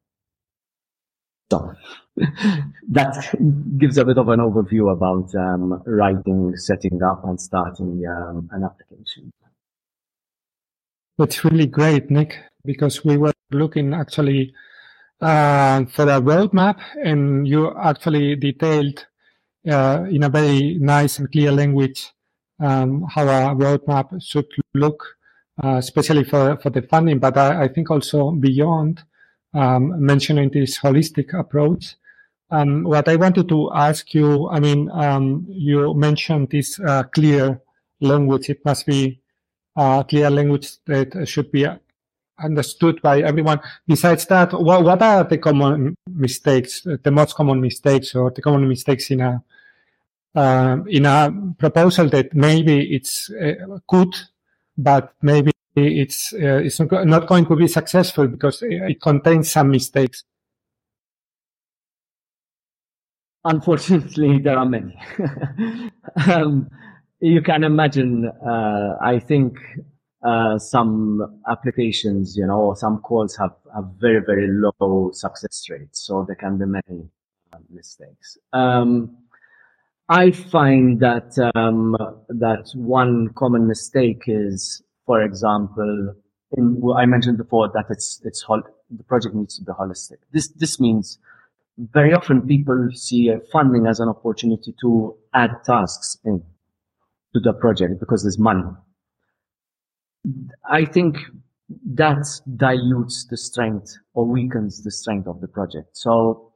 So 1.51 1.75
that 2.89 3.37
gives 3.79 3.99
a 3.99 4.05
bit 4.05 4.19
of 4.19 4.29
an 4.29 4.41
overview 4.41 4.93
about 4.93 5.33
um, 5.37 5.81
writing, 5.87 6.57
setting 6.57 7.01
up, 7.03 7.25
and 7.25 7.41
starting 7.41 8.03
um, 8.07 8.49
an 8.51 8.65
application. 8.65 9.31
That's 11.19 11.45
really 11.45 11.67
great, 11.67 12.11
Nick, 12.11 12.37
because 12.65 13.05
we 13.05 13.17
were 13.17 13.33
looking 13.53 13.95
actually 13.95 14.55
uh, 15.21 15.85
for 15.87 16.03
a 16.03 16.21
roadmap, 16.21 16.81
and 17.03 17.47
you 17.47 17.73
actually 17.79 18.37
detailed 18.37 19.07
uh, 19.71 20.05
in 20.11 20.25
a 20.25 20.29
very 20.29 20.79
nice 20.81 21.19
and 21.19 21.31
clear 21.31 21.53
language 21.53 22.13
um, 22.61 23.07
how 23.09 23.23
a 23.23 23.55
roadmap 23.55 24.21
should 24.21 24.47
look, 24.75 25.17
uh, 25.63 25.77
especially 25.77 26.25
for, 26.25 26.57
for 26.59 26.71
the 26.71 26.83
funding, 26.83 27.19
but 27.19 27.37
I, 27.37 27.65
I 27.65 27.69
think 27.69 27.91
also 27.91 28.33
beyond 28.33 29.03
um, 29.57 30.05
mentioning 30.05 30.51
this 30.51 30.79
holistic 30.79 31.33
approach. 31.39 31.97
Um, 32.51 32.85
what 32.85 33.09
I 33.09 33.17
wanted 33.17 33.49
to 33.49 33.71
ask 33.75 34.15
you, 34.15 34.49
I 34.49 34.61
mean, 34.61 34.91
um, 34.93 35.47
you 35.49 35.95
mentioned 35.95 36.51
this 36.51 36.79
uh, 36.79 37.05
clear 37.05 37.61
language. 38.01 38.51
It 38.51 38.65
must 38.65 38.87
be 38.87 39.21
a 39.75 40.05
clear 40.09 40.31
language 40.31 40.77
that 40.85 41.27
should 41.27 41.51
be 41.51 41.67
understood 42.39 43.01
by 43.03 43.23
everyone. 43.23 43.61
Besides 43.87 44.27
that, 44.27 44.53
what, 44.53 44.85
what 44.85 45.03
are 45.03 45.25
the 45.25 45.39
common 45.39 45.97
mistakes, 46.07 46.83
the 46.83 47.11
most 47.11 47.35
common 47.35 47.61
mistakes 47.61 48.15
or 48.15 48.31
the 48.31 48.43
common 48.43 48.69
mistakes 48.69 49.11
in 49.11 49.23
a, 49.23 49.43
uh, 50.35 50.77
in 50.87 51.07
a 51.07 51.33
proposal 51.59 52.11
that 52.11 52.35
maybe 52.35 52.95
it's 52.95 53.31
uh, 53.31 53.79
good, 53.89 54.15
but 54.77 55.15
maybe 55.23 55.51
it's, 55.77 56.33
uh, 56.33 56.63
it's 56.65 56.81
not 56.81 57.27
going 57.27 57.47
to 57.47 57.57
be 57.57 57.69
successful 57.69 58.27
because 58.27 58.63
it 58.63 59.01
contains 59.01 59.51
some 59.51 59.71
mistakes? 59.71 60.25
Unfortunately, 63.45 64.41
there 64.41 64.59
are 64.59 64.67
many. 64.67 64.99
um, 66.27 66.69
you 67.21 67.41
can 67.43 67.63
imagine, 67.63 68.29
uh, 68.45 68.97
I 69.01 69.21
think 69.21 69.57
uh, 70.27 70.59
some 70.59 71.41
applications, 71.49 72.37
you 72.37 72.47
know, 72.47 72.75
some 72.75 72.99
calls 72.99 73.37
have, 73.37 73.55
have 73.75 73.85
very, 73.99 74.21
very 74.21 74.49
low 74.49 75.11
success 75.13 75.67
rates. 75.71 76.01
So 76.01 76.25
there 76.27 76.35
can 76.37 76.59
be 76.59 76.65
many 76.65 77.09
uh, 77.53 77.59
mistakes. 77.71 78.37
Um, 78.53 79.17
I 80.09 80.31
find 80.31 81.01
that, 81.01 81.39
um, 81.55 81.97
that 82.29 82.71
one 82.75 83.29
common 83.35 83.69
mistake 83.69 84.25
is, 84.27 84.83
for 85.07 85.23
example, 85.23 86.15
in, 86.53 86.81
well, 86.81 86.97
I 86.97 87.07
mentioned 87.07 87.39
before 87.39 87.71
that 87.75 87.87
it's, 87.91 88.21
it's, 88.25 88.43
hol- 88.43 88.63
the 88.91 89.05
project 89.05 89.35
needs 89.35 89.57
to 89.59 89.65
be 89.65 89.73
holistic. 89.73 90.19
This, 90.33 90.49
this 90.49 90.79
means 90.81 91.19
very 91.79 92.13
often 92.13 92.47
people 92.47 92.89
see 92.93 93.33
funding 93.53 93.87
as 93.87 94.01
an 94.01 94.09
opportunity 94.09 94.75
to 94.81 95.17
add 95.35 95.51
tasks 95.65 96.19
in 96.25 96.43
to 97.35 97.41
the 97.41 97.53
project 97.53 98.01
because 98.01 98.23
there's 98.23 98.39
money. 98.39 98.65
I 100.69 100.85
think 100.85 101.19
that 101.95 102.25
dilutes 102.57 103.27
the 103.27 103.37
strength 103.37 103.97
or 104.15 104.25
weakens 104.25 104.83
the 104.83 104.91
strength 104.91 105.27
of 105.29 105.41
the 105.41 105.49
project. 105.49 105.97
So 105.97 106.53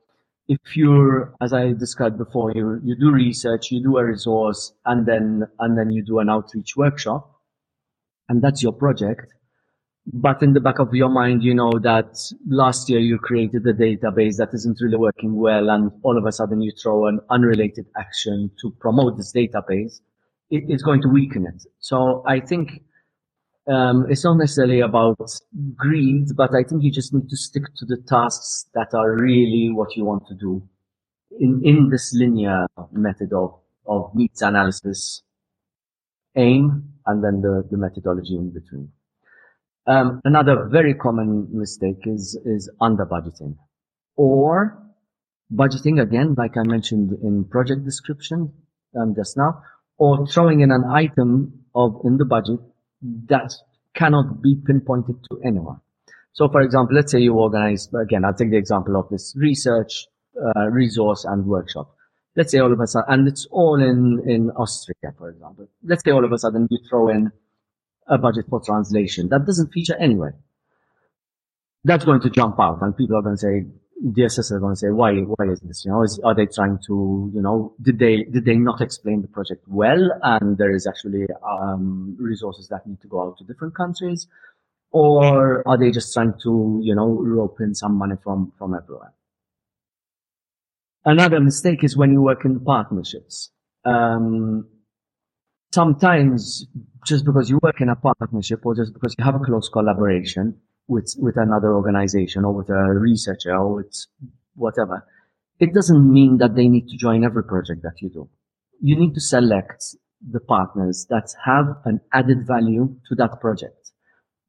if 0.48 0.76
you're, 0.76 1.34
as 1.40 1.52
I 1.52 1.72
described 1.72 2.18
before, 2.18 2.52
you, 2.52 2.80
you 2.82 2.96
do 2.96 3.12
research, 3.12 3.70
you 3.70 3.82
do 3.82 3.98
a 3.98 4.04
resource, 4.04 4.72
and 4.84 5.06
then, 5.06 5.46
and 5.58 5.78
then 5.78 5.90
you 5.90 6.04
do 6.04 6.18
an 6.18 6.28
outreach 6.28 6.76
workshop, 6.76 7.39
and 8.30 8.40
that's 8.40 8.62
your 8.62 8.72
project. 8.72 9.34
But 10.06 10.42
in 10.42 10.54
the 10.54 10.60
back 10.60 10.78
of 10.78 10.94
your 10.94 11.10
mind, 11.10 11.42
you 11.42 11.52
know 11.52 11.72
that 11.82 12.16
last 12.48 12.88
year 12.88 13.00
you 13.00 13.18
created 13.18 13.66
a 13.66 13.74
database 13.74 14.36
that 14.38 14.54
isn't 14.54 14.78
really 14.80 14.96
working 14.96 15.34
well, 15.34 15.68
and 15.68 15.90
all 16.02 16.16
of 16.16 16.24
a 16.24 16.32
sudden 16.32 16.62
you 16.62 16.72
throw 16.82 17.06
an 17.06 17.20
unrelated 17.28 17.86
action 17.98 18.50
to 18.62 18.70
promote 18.80 19.18
this 19.18 19.32
database. 19.34 20.00
It, 20.48 20.64
it's 20.68 20.82
going 20.82 21.02
to 21.02 21.08
weaken 21.08 21.46
it. 21.46 21.62
So 21.80 22.24
I 22.26 22.40
think 22.40 22.82
um, 23.68 24.06
it's 24.08 24.24
not 24.24 24.38
necessarily 24.38 24.80
about 24.80 25.18
greed, 25.76 26.28
but 26.36 26.54
I 26.54 26.62
think 26.62 26.82
you 26.82 26.90
just 26.90 27.12
need 27.12 27.28
to 27.28 27.36
stick 27.36 27.64
to 27.76 27.84
the 27.84 27.98
tasks 28.08 28.66
that 28.74 28.94
are 28.94 29.12
really 29.12 29.70
what 29.72 29.96
you 29.96 30.04
want 30.04 30.26
to 30.28 30.34
do 30.34 30.62
in, 31.38 31.60
in 31.64 31.90
this 31.90 32.14
linear 32.14 32.66
method 32.92 33.32
of, 33.32 33.58
of 33.86 34.14
needs 34.14 34.40
analysis, 34.40 35.22
aim, 36.36 36.92
and 37.06 37.24
then 37.24 37.40
the, 37.40 37.66
the 37.70 37.76
methodology 37.76 38.36
in 38.36 38.50
between. 38.50 38.90
Um, 39.86 40.20
another 40.24 40.68
very 40.70 40.94
common 40.94 41.48
mistake 41.52 42.02
is, 42.04 42.38
is 42.44 42.70
under 42.80 43.06
budgeting 43.06 43.56
or 44.16 44.78
budgeting 45.52 46.00
again, 46.00 46.34
like 46.36 46.56
I 46.56 46.62
mentioned 46.62 47.12
in 47.22 47.44
project 47.44 47.84
description 47.84 48.52
um, 48.98 49.14
just 49.16 49.36
now, 49.36 49.62
or 49.98 50.26
throwing 50.26 50.60
in 50.60 50.70
an 50.70 50.84
item 50.84 51.64
of 51.74 52.00
in 52.04 52.18
the 52.18 52.24
budget 52.24 52.60
that 53.28 53.52
cannot 53.94 54.42
be 54.42 54.56
pinpointed 54.64 55.16
to 55.30 55.40
anyone. 55.44 55.80
So 56.32 56.48
for 56.48 56.60
example, 56.60 56.94
let's 56.94 57.10
say 57.12 57.20
you 57.20 57.34
organize, 57.34 57.88
again, 58.00 58.24
I'll 58.24 58.34
take 58.34 58.50
the 58.50 58.56
example 58.56 58.96
of 58.96 59.08
this 59.10 59.34
research, 59.36 60.06
uh, 60.36 60.68
resource 60.68 61.24
and 61.24 61.44
workshop. 61.46 61.94
Let's 62.36 62.52
say 62.52 62.58
all 62.58 62.72
of 62.72 62.80
a 62.80 62.86
sudden, 62.86 63.12
and 63.12 63.28
it's 63.28 63.46
all 63.50 63.82
in, 63.82 64.22
in 64.26 64.50
Austria, 64.52 65.12
for 65.18 65.30
example. 65.30 65.68
Let's 65.82 66.02
say 66.04 66.12
all 66.12 66.24
of 66.24 66.32
a 66.32 66.38
sudden 66.38 66.68
you 66.70 66.78
throw 66.88 67.08
in 67.08 67.32
a 68.06 68.18
budget 68.18 68.46
for 68.48 68.60
translation 68.60 69.28
that 69.28 69.46
doesn't 69.46 69.72
feature 69.72 69.96
anywhere. 69.96 70.36
That's 71.84 72.04
going 72.04 72.20
to 72.20 72.30
jump 72.30 72.60
out 72.60 72.82
and 72.82 72.96
people 72.96 73.16
are 73.16 73.22
going 73.22 73.36
to 73.36 73.40
say, 73.40 73.64
DSS 74.04 74.52
are 74.52 74.60
going 74.60 74.74
to 74.74 74.78
say, 74.78 74.88
why, 74.88 75.14
why 75.14 75.52
is 75.52 75.60
this? 75.60 75.84
You 75.84 75.92
know, 75.92 76.02
is, 76.02 76.18
are 76.24 76.34
they 76.34 76.46
trying 76.46 76.78
to, 76.86 77.30
you 77.34 77.42
know, 77.42 77.74
did 77.82 77.98
they, 77.98 78.24
did 78.24 78.44
they 78.44 78.56
not 78.56 78.80
explain 78.80 79.22
the 79.22 79.28
project 79.28 79.62
well? 79.66 80.10
And 80.22 80.56
there 80.56 80.74
is 80.74 80.86
actually, 80.86 81.26
um, 81.46 82.16
resources 82.18 82.68
that 82.68 82.86
need 82.86 83.00
to 83.02 83.08
go 83.08 83.22
out 83.22 83.38
to 83.38 83.44
different 83.44 83.74
countries. 83.74 84.26
Or 84.92 85.66
are 85.68 85.78
they 85.78 85.90
just 85.90 86.12
trying 86.12 86.34
to, 86.42 86.80
you 86.82 86.94
know, 86.94 87.08
rope 87.08 87.58
in 87.60 87.74
some 87.74 87.94
money 87.94 88.16
from, 88.22 88.52
from 88.58 88.74
everywhere? 88.74 89.12
Another 91.04 91.40
mistake 91.40 91.82
is 91.84 91.96
when 91.96 92.12
you 92.12 92.22
work 92.22 92.44
in 92.44 92.60
partnerships. 92.60 93.50
Um, 93.84 94.68
sometimes 95.72 96.66
just 97.06 97.24
because 97.24 97.48
you 97.48 97.58
work 97.62 97.80
in 97.80 97.88
a 97.88 97.96
partnership 97.96 98.60
or 98.64 98.74
just 98.74 98.92
because 98.92 99.14
you 99.18 99.24
have 99.24 99.34
a 99.34 99.38
close 99.38 99.68
collaboration, 99.68 100.60
with 100.90 101.14
with 101.18 101.36
another 101.36 101.74
organization 101.74 102.44
or 102.44 102.52
with 102.52 102.68
a 102.68 102.98
researcher 102.98 103.54
or 103.54 103.76
with 103.76 104.06
whatever, 104.54 105.06
it 105.60 105.72
doesn't 105.72 106.12
mean 106.12 106.38
that 106.38 106.54
they 106.56 106.68
need 106.68 106.88
to 106.88 106.96
join 106.96 107.24
every 107.24 107.44
project 107.44 107.82
that 107.82 107.94
you 108.00 108.10
do. 108.10 108.28
You 108.80 108.96
need 108.96 109.14
to 109.14 109.20
select 109.20 109.84
the 110.28 110.40
partners 110.40 111.06
that 111.08 111.32
have 111.44 111.66
an 111.84 112.00
added 112.12 112.46
value 112.46 112.96
to 113.08 113.14
that 113.16 113.40
project. 113.40 113.76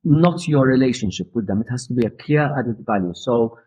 not 0.03 0.48
your 0.48 0.65
relationship 0.65 1.27
with 1.36 1.46
them. 1.48 1.62
It 1.62 1.70
has 1.70 1.86
to 1.88 1.93
be 1.93 2.05
a 2.05 2.10
clear 2.10 2.46
added 2.58 2.77
value. 2.86 3.13
So 3.13 3.60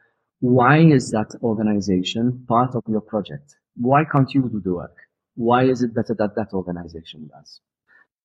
why 0.44 0.76
is 0.78 1.10
that 1.10 1.34
organization 1.42 2.44
part 2.46 2.74
of 2.74 2.82
your 2.86 3.00
project? 3.00 3.56
Why 3.76 4.04
can't 4.04 4.30
you 4.34 4.42
do 4.42 4.60
the 4.60 4.74
work? 4.74 4.96
Why 5.36 5.64
is 5.64 5.82
it 5.82 5.94
better 5.94 6.14
that 6.18 6.36
that 6.36 6.52
organization 6.52 7.30
does? 7.32 7.60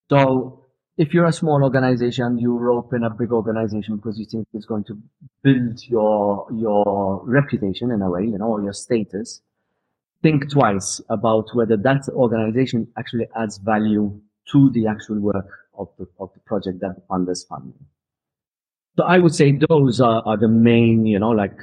So 0.09 0.65
if 0.97 1.13
you're 1.13 1.27
a 1.27 1.31
small 1.31 1.63
organization, 1.63 2.37
you 2.37 2.73
open 2.73 3.05
a 3.05 3.09
big 3.09 3.31
organization 3.31 3.95
because 3.95 4.19
you 4.19 4.25
think 4.25 4.49
it's 4.53 4.65
going 4.65 4.83
to 4.85 4.97
build 5.43 5.81
your, 5.87 6.45
your 6.51 7.21
reputation 7.23 7.89
in 7.89 8.01
a 8.01 8.09
way, 8.09 8.23
you 8.23 8.37
know, 8.37 8.47
or 8.47 8.63
your 8.63 8.73
status. 8.73 9.41
Think 10.21 10.51
twice 10.51 10.99
about 11.09 11.45
whether 11.53 11.77
that 11.77 12.09
organization 12.09 12.89
actually 12.97 13.27
adds 13.37 13.59
value 13.59 14.19
to 14.51 14.69
the 14.71 14.87
actual 14.87 15.21
work 15.21 15.49
of 15.77 15.87
the, 15.97 16.05
of 16.19 16.33
the 16.33 16.41
project 16.41 16.81
that 16.81 16.95
the 16.95 17.01
funders 17.09 17.47
fund. 17.47 17.73
So 18.97 19.05
I 19.05 19.19
would 19.19 19.33
say 19.33 19.57
those 19.69 20.01
are, 20.01 20.21
are 20.25 20.35
the 20.35 20.49
main, 20.49 21.05
you 21.05 21.19
know, 21.19 21.29
like 21.29 21.57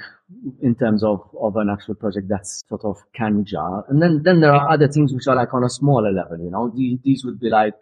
in 0.61 0.75
terms 0.75 1.05
of, 1.05 1.21
of 1.41 1.57
an 1.57 1.69
actual 1.71 1.95
project 1.95 2.27
that's 2.29 2.65
sort 2.69 2.85
of 2.85 2.97
can 3.15 3.45
jar. 3.45 3.85
And 3.89 4.03
then, 4.03 4.23
then 4.25 4.41
there 4.41 4.53
are 4.53 4.71
other 4.71 4.89
things 4.89 5.13
which 5.13 5.27
are 5.29 5.37
like 5.37 5.55
on 5.55 5.63
a 5.63 5.71
smaller 5.71 6.13
level, 6.13 6.39
you 6.39 6.51
know, 6.51 6.73
these, 6.75 6.99
these 7.05 7.25
would 7.25 7.39
be 7.39 7.49
like, 7.49 7.75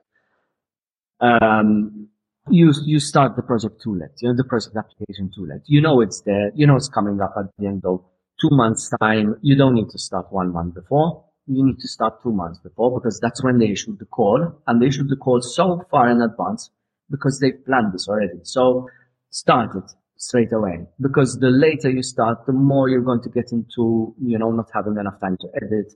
um, 1.20 2.08
you, 2.50 2.72
you 2.84 3.00
start 3.00 3.36
the 3.36 3.42
project 3.42 3.80
too 3.82 3.94
late, 3.94 4.10
you 4.20 4.28
know, 4.28 4.36
the 4.36 4.44
project 4.44 4.76
application 4.76 5.30
too 5.34 5.46
late. 5.46 5.62
You 5.64 5.80
know, 5.80 6.02
it's 6.02 6.20
there, 6.22 6.50
you 6.54 6.66
know, 6.66 6.76
it's 6.76 6.88
coming 6.88 7.20
up 7.20 7.32
at 7.38 7.46
the 7.58 7.66
end 7.66 7.82
of 7.86 8.04
two 8.38 8.50
months 8.50 8.90
time. 9.00 9.36
You 9.40 9.56
don't 9.56 9.74
need 9.74 9.88
to 9.90 9.98
start 9.98 10.26
one 10.30 10.52
month 10.52 10.74
before. 10.74 11.24
You 11.46 11.64
need 11.64 11.78
to 11.80 11.88
start 11.88 12.22
two 12.22 12.32
months 12.32 12.58
before 12.58 12.90
because 12.98 13.20
that's 13.20 13.42
when 13.42 13.58
they 13.58 13.68
issued 13.68 13.98
the 13.98 14.04
call 14.06 14.60
and 14.66 14.82
they 14.82 14.86
issued 14.86 15.08
the 15.08 15.16
call 15.16 15.40
so 15.40 15.82
far 15.90 16.10
in 16.10 16.20
advance 16.20 16.70
because 17.10 17.40
they 17.40 17.52
planned 17.52 17.94
this 17.94 18.08
already. 18.08 18.40
So 18.42 18.88
start 19.30 19.70
it 19.76 19.90
straight 20.16 20.52
away 20.52 20.87
because 21.00 21.38
the 21.40 21.50
later 21.50 21.90
you 21.90 22.02
start, 22.02 22.47
the 22.47 22.52
more 22.52 22.88
you're 22.88 23.02
going 23.02 23.23
to 23.23 23.28
get 23.28 23.52
into, 23.52 24.14
you 24.21 24.38
know, 24.38 24.50
not 24.50 24.68
having 24.73 24.97
enough 24.97 25.21
time 25.21 25.37
to 25.38 25.49
edit. 25.56 25.92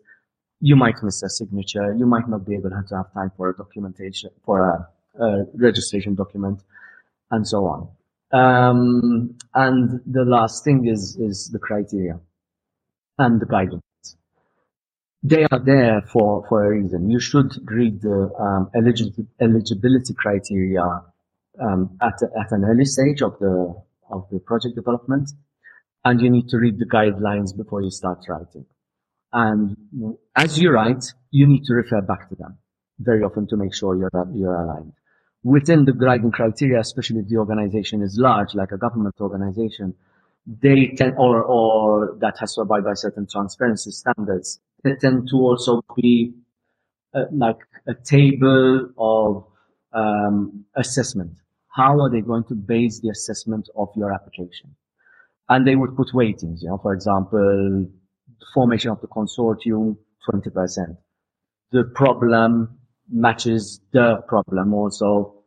You 0.60 0.74
might 0.74 0.96
miss 1.02 1.22
a 1.22 1.28
signature. 1.28 1.94
You 1.94 2.06
might 2.06 2.28
not 2.28 2.46
be 2.46 2.54
able 2.54 2.70
to 2.70 2.76
have 2.76 3.12
time 3.14 3.30
for 3.36 3.50
a 3.50 3.56
documentation, 3.56 4.30
for 4.44 4.60
a, 4.60 5.22
a 5.22 5.44
registration 5.54 6.14
document 6.14 6.62
and 7.30 7.46
so 7.46 7.66
on. 7.66 7.88
Um, 8.30 9.36
and 9.54 10.00
the 10.04 10.24
last 10.24 10.64
thing 10.64 10.86
is, 10.86 11.16
is 11.16 11.48
the 11.50 11.58
criteria 11.58 12.18
and 13.18 13.40
the 13.40 13.46
guidelines. 13.46 13.82
They 15.22 15.44
are 15.50 15.58
there 15.58 16.02
for, 16.12 16.46
for 16.48 16.64
a 16.64 16.78
reason. 16.78 17.10
You 17.10 17.20
should 17.20 17.52
read 17.64 18.02
the 18.02 18.30
um, 18.38 18.70
eligibility 19.40 20.14
criteria 20.14 20.82
um, 21.60 21.98
at, 22.00 22.22
at 22.22 22.52
an 22.52 22.64
early 22.64 22.84
stage 22.84 23.22
of 23.22 23.38
the 23.38 23.74
of 24.10 24.26
the 24.30 24.38
project 24.40 24.74
development, 24.74 25.30
and 26.04 26.20
you 26.20 26.30
need 26.30 26.48
to 26.48 26.58
read 26.58 26.78
the 26.78 26.86
guidelines 26.86 27.56
before 27.56 27.82
you 27.82 27.90
start 27.90 28.18
writing. 28.28 28.64
And 29.32 29.76
as 30.34 30.58
you 30.58 30.70
write, 30.70 31.04
you 31.30 31.46
need 31.46 31.64
to 31.64 31.74
refer 31.74 32.00
back 32.00 32.28
to 32.30 32.34
them 32.36 32.58
very 32.98 33.22
often 33.22 33.46
to 33.48 33.56
make 33.56 33.74
sure 33.74 33.96
you're 33.96 34.10
you're 34.32 34.54
aligned. 34.54 34.92
Within 35.44 35.84
the 35.84 35.92
guiding 35.92 36.32
criteria, 36.32 36.80
especially 36.80 37.20
if 37.20 37.28
the 37.28 37.36
organization 37.36 38.02
is 38.02 38.18
large, 38.18 38.54
like 38.54 38.72
a 38.72 38.78
government 38.78 39.14
organization, 39.20 39.94
they 40.46 40.88
tend, 40.96 41.14
or, 41.16 41.42
or 41.42 42.16
that 42.20 42.38
has 42.40 42.54
to 42.54 42.62
abide 42.62 42.84
by 42.84 42.94
certain 42.94 43.26
transparency 43.30 43.90
standards, 43.90 44.60
they 44.82 44.94
tend 44.96 45.28
to 45.30 45.36
also 45.36 45.82
be 45.94 46.34
uh, 47.14 47.24
like 47.32 47.58
a 47.86 47.94
table 47.94 48.90
of 48.98 49.44
um, 49.92 50.64
assessment 50.74 51.32
how 51.74 52.00
are 52.00 52.10
they 52.10 52.20
going 52.20 52.44
to 52.44 52.54
base 52.54 53.00
the 53.00 53.10
assessment 53.10 53.68
of 53.76 53.88
your 53.96 54.12
application? 54.12 54.74
And 55.48 55.66
they 55.66 55.76
would 55.76 55.96
put 55.96 56.08
weightings, 56.12 56.62
you 56.62 56.68
know, 56.68 56.78
for 56.78 56.92
example, 56.92 57.86
formation 58.54 58.90
of 58.90 59.00
the 59.00 59.06
consortium, 59.06 59.96
20%. 60.30 60.96
The 61.72 61.84
problem 61.94 62.78
matches 63.10 63.80
the 63.92 64.22
problem 64.28 64.74
also 64.74 65.42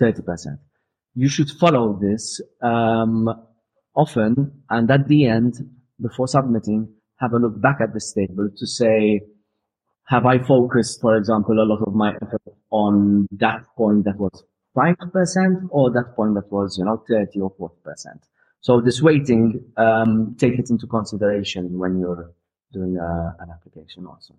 30%. 0.00 0.58
You 1.14 1.28
should 1.28 1.50
follow 1.50 1.98
this, 2.00 2.40
um, 2.62 3.28
often 3.94 4.62
and 4.70 4.90
at 4.90 5.08
the 5.08 5.26
end, 5.26 5.54
before 6.00 6.28
submitting, 6.28 6.88
have 7.16 7.32
a 7.32 7.38
look 7.38 7.60
back 7.60 7.78
at 7.80 7.92
this 7.92 8.12
table 8.12 8.48
to 8.56 8.66
say, 8.66 9.20
have 10.04 10.24
I 10.24 10.38
focused, 10.38 11.00
for 11.00 11.16
example, 11.16 11.54
a 11.60 11.66
lot 11.66 11.82
of 11.86 11.94
my 11.94 12.14
effort 12.22 12.42
on 12.70 13.26
that 13.32 13.64
point 13.76 14.04
that 14.04 14.16
was 14.16 14.44
5% 14.78 15.68
or 15.70 15.90
that 15.90 16.14
point 16.14 16.34
that 16.34 16.50
was, 16.52 16.78
you 16.78 16.84
know, 16.84 17.02
30 17.08 17.40
or 17.40 17.52
40%. 17.52 17.70
So 18.60 18.80
this 18.80 19.02
weighting, 19.02 19.64
um, 19.76 20.36
take 20.38 20.58
it 20.58 20.70
into 20.70 20.86
consideration 20.86 21.78
when 21.78 21.98
you're 21.98 22.32
doing 22.72 22.98
uh, 22.98 23.32
an 23.40 23.50
application 23.50 24.06
also. 24.06 24.34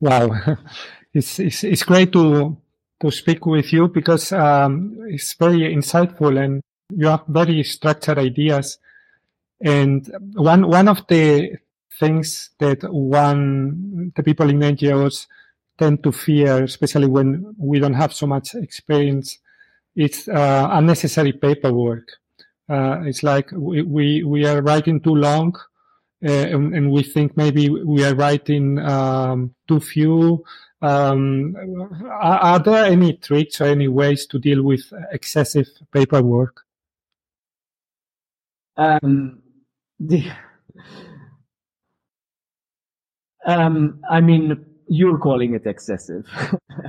Wow, 0.00 0.56
it's, 1.14 1.38
it's, 1.38 1.64
it's 1.64 1.82
great 1.82 2.12
to, 2.12 2.56
to 3.00 3.10
speak 3.10 3.44
with 3.46 3.72
you 3.72 3.88
because 3.88 4.32
um, 4.32 4.98
it's 5.08 5.34
very 5.34 5.74
insightful 5.74 6.42
and 6.42 6.62
you 6.94 7.08
have 7.08 7.24
very 7.28 7.62
structured 7.64 8.18
ideas. 8.18 8.78
And 9.60 10.06
one, 10.34 10.68
one 10.68 10.88
of 10.88 11.06
the 11.08 11.56
things 11.98 12.50
that 12.58 12.82
one, 12.92 14.12
the 14.16 14.22
people 14.22 14.48
in 14.50 14.60
NGOs 14.60 15.26
tend 15.78 16.02
to 16.02 16.12
fear, 16.12 16.64
especially 16.64 17.06
when 17.06 17.54
we 17.58 17.78
don't 17.78 17.94
have 17.94 18.12
so 18.12 18.26
much 18.26 18.54
experience, 18.54 19.38
it's 19.94 20.28
uh, 20.28 20.68
unnecessary 20.72 21.32
paperwork. 21.32 22.08
Uh, 22.68 23.00
it's 23.04 23.22
like 23.22 23.50
we, 23.52 23.82
we, 23.82 24.22
we 24.24 24.46
are 24.46 24.60
writing 24.62 25.00
too 25.00 25.14
long 25.14 25.56
uh, 26.24 26.30
and, 26.30 26.74
and, 26.74 26.90
we 26.90 27.02
think 27.02 27.36
maybe 27.36 27.68
we 27.68 28.02
are 28.02 28.14
writing 28.14 28.78
um, 28.78 29.54
too 29.68 29.78
few. 29.78 30.42
Um, 30.80 31.54
are, 32.06 32.38
are, 32.38 32.58
there 32.58 32.86
any 32.86 33.18
tricks 33.18 33.60
or 33.60 33.64
any 33.64 33.86
ways 33.88 34.26
to 34.28 34.38
deal 34.38 34.62
with 34.62 34.92
excessive 35.12 35.68
paperwork? 35.92 36.62
Um, 38.78 39.42
the, 40.00 40.24
um, 43.46 44.00
I 44.10 44.20
mean, 44.20 44.64
you're 44.88 45.18
calling 45.18 45.54
it 45.54 45.66
excessive. 45.66 46.26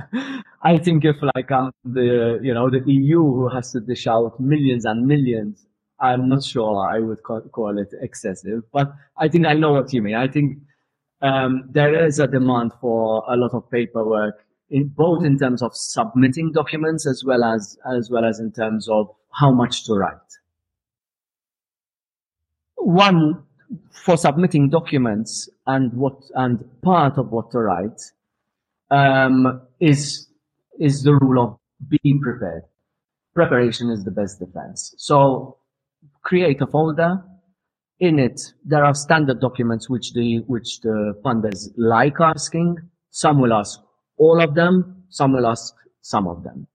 I 0.62 0.78
think 0.78 1.04
if 1.04 1.16
like 1.34 1.48
the, 1.84 2.40
you 2.42 2.52
know, 2.52 2.68
the 2.68 2.82
EU 2.86 3.22
who 3.22 3.48
has 3.48 3.72
to 3.72 3.80
dish 3.80 4.06
out 4.06 4.38
millions 4.40 4.84
and 4.84 5.06
millions, 5.06 5.66
I'm 6.00 6.28
not 6.28 6.44
sure 6.44 6.88
I 6.88 6.98
would 6.98 7.22
call, 7.22 7.40
call 7.52 7.78
it 7.78 7.92
excessive, 8.00 8.62
but 8.72 8.92
I 9.16 9.28
think 9.28 9.46
I 9.46 9.54
know 9.54 9.72
what 9.72 9.92
you 9.92 10.02
mean. 10.02 10.14
I 10.14 10.28
think, 10.28 10.58
um, 11.20 11.68
there 11.70 12.06
is 12.06 12.20
a 12.20 12.28
demand 12.28 12.72
for 12.80 13.24
a 13.28 13.36
lot 13.36 13.52
of 13.52 13.68
paperwork 13.70 14.44
in 14.70 14.88
both 14.88 15.24
in 15.24 15.38
terms 15.38 15.62
of 15.62 15.74
submitting 15.74 16.52
documents 16.52 17.06
as 17.06 17.24
well 17.24 17.42
as, 17.42 17.76
as 17.90 18.10
well 18.10 18.24
as 18.24 18.38
in 18.38 18.52
terms 18.52 18.88
of 18.88 19.08
how 19.32 19.50
much 19.50 19.84
to 19.86 19.94
write. 19.94 20.14
One 22.76 23.42
for 23.92 24.16
submitting 24.16 24.70
documents 24.70 25.48
and 25.66 25.92
what 25.92 26.16
and 26.34 26.64
part 26.82 27.18
of 27.18 27.30
what 27.30 27.50
to 27.50 27.58
write 27.58 28.00
um, 28.90 29.60
is 29.80 30.28
is 30.78 31.02
the 31.02 31.14
rule 31.14 31.42
of 31.44 31.58
being 31.88 32.20
prepared. 32.20 32.62
Preparation 33.34 33.90
is 33.90 34.04
the 34.04 34.10
best 34.10 34.38
defense. 34.38 34.94
So 34.96 35.58
create 36.22 36.60
a 36.60 36.66
folder. 36.66 37.22
In 38.00 38.18
it, 38.18 38.40
there 38.64 38.84
are 38.84 38.94
standard 38.94 39.40
documents 39.40 39.90
which 39.90 40.12
the 40.12 40.38
which 40.46 40.80
the 40.80 41.14
funders 41.24 41.68
like 41.76 42.20
asking. 42.20 42.76
Some 43.10 43.40
will 43.40 43.52
ask 43.52 43.80
all 44.16 44.40
of 44.40 44.54
them. 44.54 45.04
Some 45.08 45.32
will 45.32 45.46
ask 45.46 45.74
some 46.02 46.28
of 46.28 46.44
them. 46.44 46.66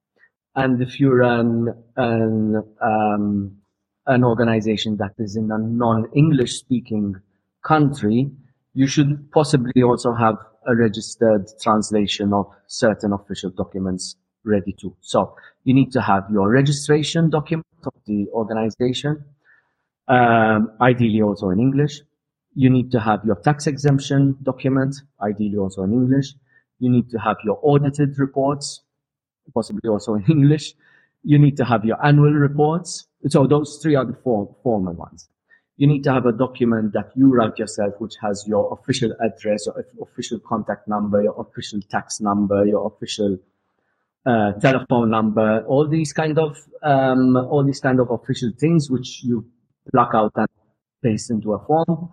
And 0.55 0.81
if 0.81 0.99
you 0.99 1.11
run 1.11 1.69
an 1.95 2.63
um, 2.81 3.57
an 4.07 4.23
organization 4.23 4.97
that 4.97 5.13
is 5.17 5.35
in 5.35 5.51
a 5.51 5.57
non-English 5.57 6.53
speaking 6.59 7.15
country, 7.63 8.29
you 8.73 8.87
should 8.87 9.31
possibly 9.31 9.83
also 9.83 10.13
have 10.13 10.35
a 10.65 10.75
registered 10.75 11.47
translation 11.61 12.33
of 12.33 12.47
certain 12.67 13.13
official 13.13 13.49
documents 13.49 14.15
ready 14.43 14.73
too. 14.73 14.95
So 15.01 15.35
you 15.63 15.73
need 15.73 15.91
to 15.93 16.01
have 16.01 16.25
your 16.31 16.49
registration 16.49 17.29
document 17.29 17.65
of 17.85 17.93
the 18.05 18.27
organization, 18.33 19.23
um, 20.07 20.71
ideally 20.81 21.21
also 21.21 21.49
in 21.49 21.59
English. 21.59 22.01
You 22.55 22.69
need 22.69 22.91
to 22.91 22.99
have 22.99 23.23
your 23.25 23.35
tax 23.35 23.67
exemption 23.67 24.37
document, 24.43 24.95
ideally 25.21 25.57
also 25.57 25.83
in 25.83 25.93
English. 25.93 26.33
You 26.79 26.89
need 26.89 27.09
to 27.11 27.17
have 27.17 27.37
your 27.43 27.59
audited 27.63 28.19
reports, 28.19 28.81
possibly 29.53 29.89
also 29.89 30.15
in 30.15 30.25
English. 30.29 30.75
You 31.23 31.39
need 31.39 31.57
to 31.57 31.65
have 31.65 31.85
your 31.85 32.03
annual 32.05 32.33
reports. 32.33 33.07
So 33.27 33.47
those 33.47 33.79
three 33.81 33.95
are 33.95 34.05
the 34.05 34.17
four 34.23 34.55
formal 34.63 34.93
ones. 34.93 35.29
You 35.77 35.87
need 35.87 36.03
to 36.03 36.13
have 36.13 36.25
a 36.25 36.31
document 36.31 36.93
that 36.93 37.11
you 37.15 37.33
write 37.33 37.57
yourself, 37.57 37.95
which 37.99 38.13
has 38.21 38.45
your 38.47 38.77
official 38.77 39.11
address, 39.19 39.65
your 39.65 39.85
official 40.01 40.39
contact 40.39 40.87
number, 40.87 41.23
your 41.23 41.39
official 41.39 41.79
tax 41.89 42.19
number, 42.21 42.65
your 42.65 42.85
official 42.85 43.39
uh, 44.25 44.53
telephone 44.53 45.09
number, 45.09 45.65
all 45.65 45.87
these 45.87 46.13
kind 46.13 46.37
of 46.37 46.57
um, 46.83 47.35
all 47.35 47.63
these 47.63 47.79
kind 47.79 47.99
of 47.99 48.11
official 48.11 48.51
things 48.59 48.89
which 48.91 49.23
you 49.23 49.45
pluck 49.91 50.11
out 50.13 50.31
and 50.35 50.47
paste 51.01 51.31
into 51.31 51.53
a 51.53 51.65
form. 51.65 52.09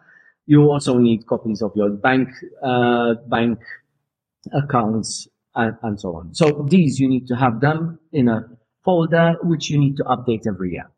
You 0.47 0.63
also 0.71 0.99
need 0.99 1.27
copies 1.27 1.61
of 1.61 1.73
your 1.75 1.91
bank 1.91 2.29
uh, 2.63 3.15
bank 3.27 3.59
accounts 4.53 5.29
and, 5.55 5.77
and 5.83 6.01
so 6.01 6.17
on. 6.17 6.35
So 6.35 6.67
these 6.69 6.99
you 6.99 7.09
need 7.09 7.27
to 7.29 7.37
have 7.37 7.61
them 7.61 7.99
in 8.13 8.29
a 8.29 8.49
folder 8.85 9.37
which 9.43 9.71
you 9.71 9.79
need 9.79 9.97
to 9.99 10.05
update 10.05 10.47
every 10.47 10.73
year 10.73 10.91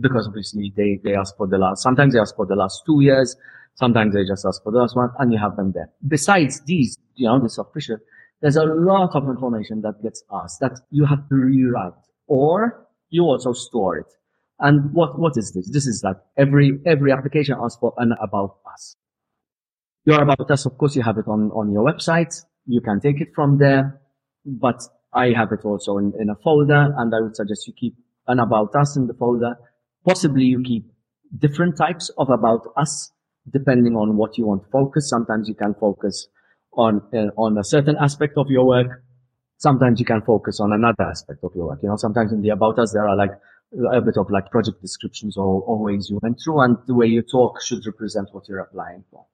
because 0.00 0.26
obviously 0.26 0.72
they, 0.76 1.00
they 1.04 1.14
ask 1.14 1.36
for 1.36 1.46
the 1.46 1.58
last, 1.58 1.82
sometimes 1.82 2.14
they 2.14 2.20
ask 2.20 2.34
for 2.34 2.46
the 2.46 2.56
last 2.56 2.82
two 2.86 3.00
years, 3.00 3.36
sometimes 3.74 4.14
they 4.14 4.24
just 4.24 4.44
ask 4.44 4.62
for 4.62 4.72
the 4.72 4.78
last 4.78 4.96
one, 4.96 5.10
and 5.18 5.32
you 5.32 5.38
have 5.38 5.56
them 5.56 5.72
there. 5.72 5.90
Besides 6.06 6.62
these, 6.66 6.98
you 7.14 7.26
know, 7.26 7.40
this 7.40 7.58
official, 7.58 7.98
there's 8.40 8.56
a 8.56 8.64
lot 8.64 9.14
of 9.14 9.28
information 9.28 9.82
that 9.82 10.02
gets 10.02 10.22
asked 10.32 10.60
that 10.60 10.80
you 10.90 11.04
have 11.04 11.28
to 11.28 11.34
rewrite 11.34 11.92
or 12.26 12.86
you 13.10 13.22
also 13.22 13.52
store 13.52 13.98
it. 13.98 14.06
And 14.58 14.92
what, 14.92 15.18
what 15.18 15.34
is 15.36 15.52
this? 15.52 15.70
This 15.70 15.86
is 15.86 16.00
that 16.02 16.26
every, 16.36 16.78
every 16.86 17.12
application 17.12 17.56
asks 17.60 17.78
for 17.80 17.94
an 17.98 18.14
about 18.22 18.58
us. 18.72 18.96
Your 20.04 20.22
about 20.22 20.50
us, 20.50 20.66
of 20.66 20.76
course, 20.78 20.96
you 20.96 21.02
have 21.02 21.18
it 21.18 21.28
on, 21.28 21.50
on 21.52 21.72
your 21.72 21.84
website. 21.84 22.34
You 22.66 22.80
can 22.80 23.00
take 23.00 23.20
it 23.20 23.28
from 23.34 23.58
there, 23.58 24.00
but 24.44 24.80
I 25.12 25.32
have 25.32 25.52
it 25.52 25.64
also 25.64 25.98
in, 25.98 26.12
in 26.18 26.30
a 26.30 26.34
folder 26.36 26.94
and 26.96 27.14
I 27.14 27.20
would 27.20 27.36
suggest 27.36 27.66
you 27.66 27.74
keep 27.78 27.96
an 28.30 28.38
about 28.38 28.74
us 28.74 28.96
in 28.96 29.06
the 29.06 29.14
folder. 29.14 29.56
Possibly 30.04 30.44
you 30.44 30.62
keep 30.62 30.90
different 31.36 31.76
types 31.76 32.10
of 32.16 32.30
about 32.30 32.62
us 32.76 33.12
depending 33.50 33.96
on 33.96 34.16
what 34.16 34.38
you 34.38 34.46
want 34.46 34.64
to 34.64 34.70
focus. 34.70 35.08
Sometimes 35.08 35.48
you 35.48 35.54
can 35.54 35.74
focus 35.74 36.28
on, 36.72 37.02
uh, 37.12 37.30
on 37.36 37.58
a 37.58 37.64
certain 37.64 37.96
aspect 38.00 38.34
of 38.36 38.46
your 38.48 38.66
work. 38.66 39.02
Sometimes 39.58 40.00
you 40.00 40.06
can 40.06 40.22
focus 40.22 40.60
on 40.60 40.72
another 40.72 41.04
aspect 41.04 41.40
of 41.42 41.52
your 41.54 41.66
work. 41.66 41.80
You 41.82 41.88
know, 41.88 41.96
sometimes 41.96 42.32
in 42.32 42.42
the 42.42 42.50
about 42.50 42.78
us, 42.78 42.92
there 42.92 43.06
are 43.06 43.16
like 43.16 43.32
a 43.92 44.00
bit 44.00 44.16
of 44.16 44.30
like 44.30 44.50
project 44.50 44.80
descriptions 44.80 45.36
or, 45.36 45.62
or 45.62 45.78
ways 45.78 46.08
you 46.10 46.18
went 46.22 46.38
through 46.42 46.60
and 46.60 46.76
the 46.86 46.94
way 46.94 47.06
you 47.06 47.22
talk 47.22 47.60
should 47.62 47.84
represent 47.86 48.28
what 48.32 48.48
you're 48.48 48.60
applying 48.60 49.04
for. 49.10 49.26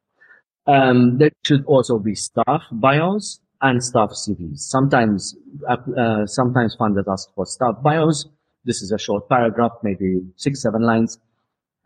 Um, 0.66 1.18
there 1.18 1.30
should 1.44 1.64
also 1.66 1.98
be 1.98 2.14
staff 2.14 2.62
bios 2.72 3.40
and 3.62 3.82
staff 3.82 4.10
CVs. 4.10 4.58
Sometimes, 4.58 5.36
uh, 5.68 6.26
sometimes 6.26 6.76
funders 6.78 7.04
ask 7.08 7.32
for 7.34 7.46
staff 7.46 7.76
bios. 7.82 8.26
This 8.66 8.82
is 8.82 8.90
a 8.90 8.98
short 8.98 9.28
paragraph, 9.28 9.72
maybe 9.82 10.20
six, 10.34 10.60
seven 10.60 10.82
lines. 10.82 11.18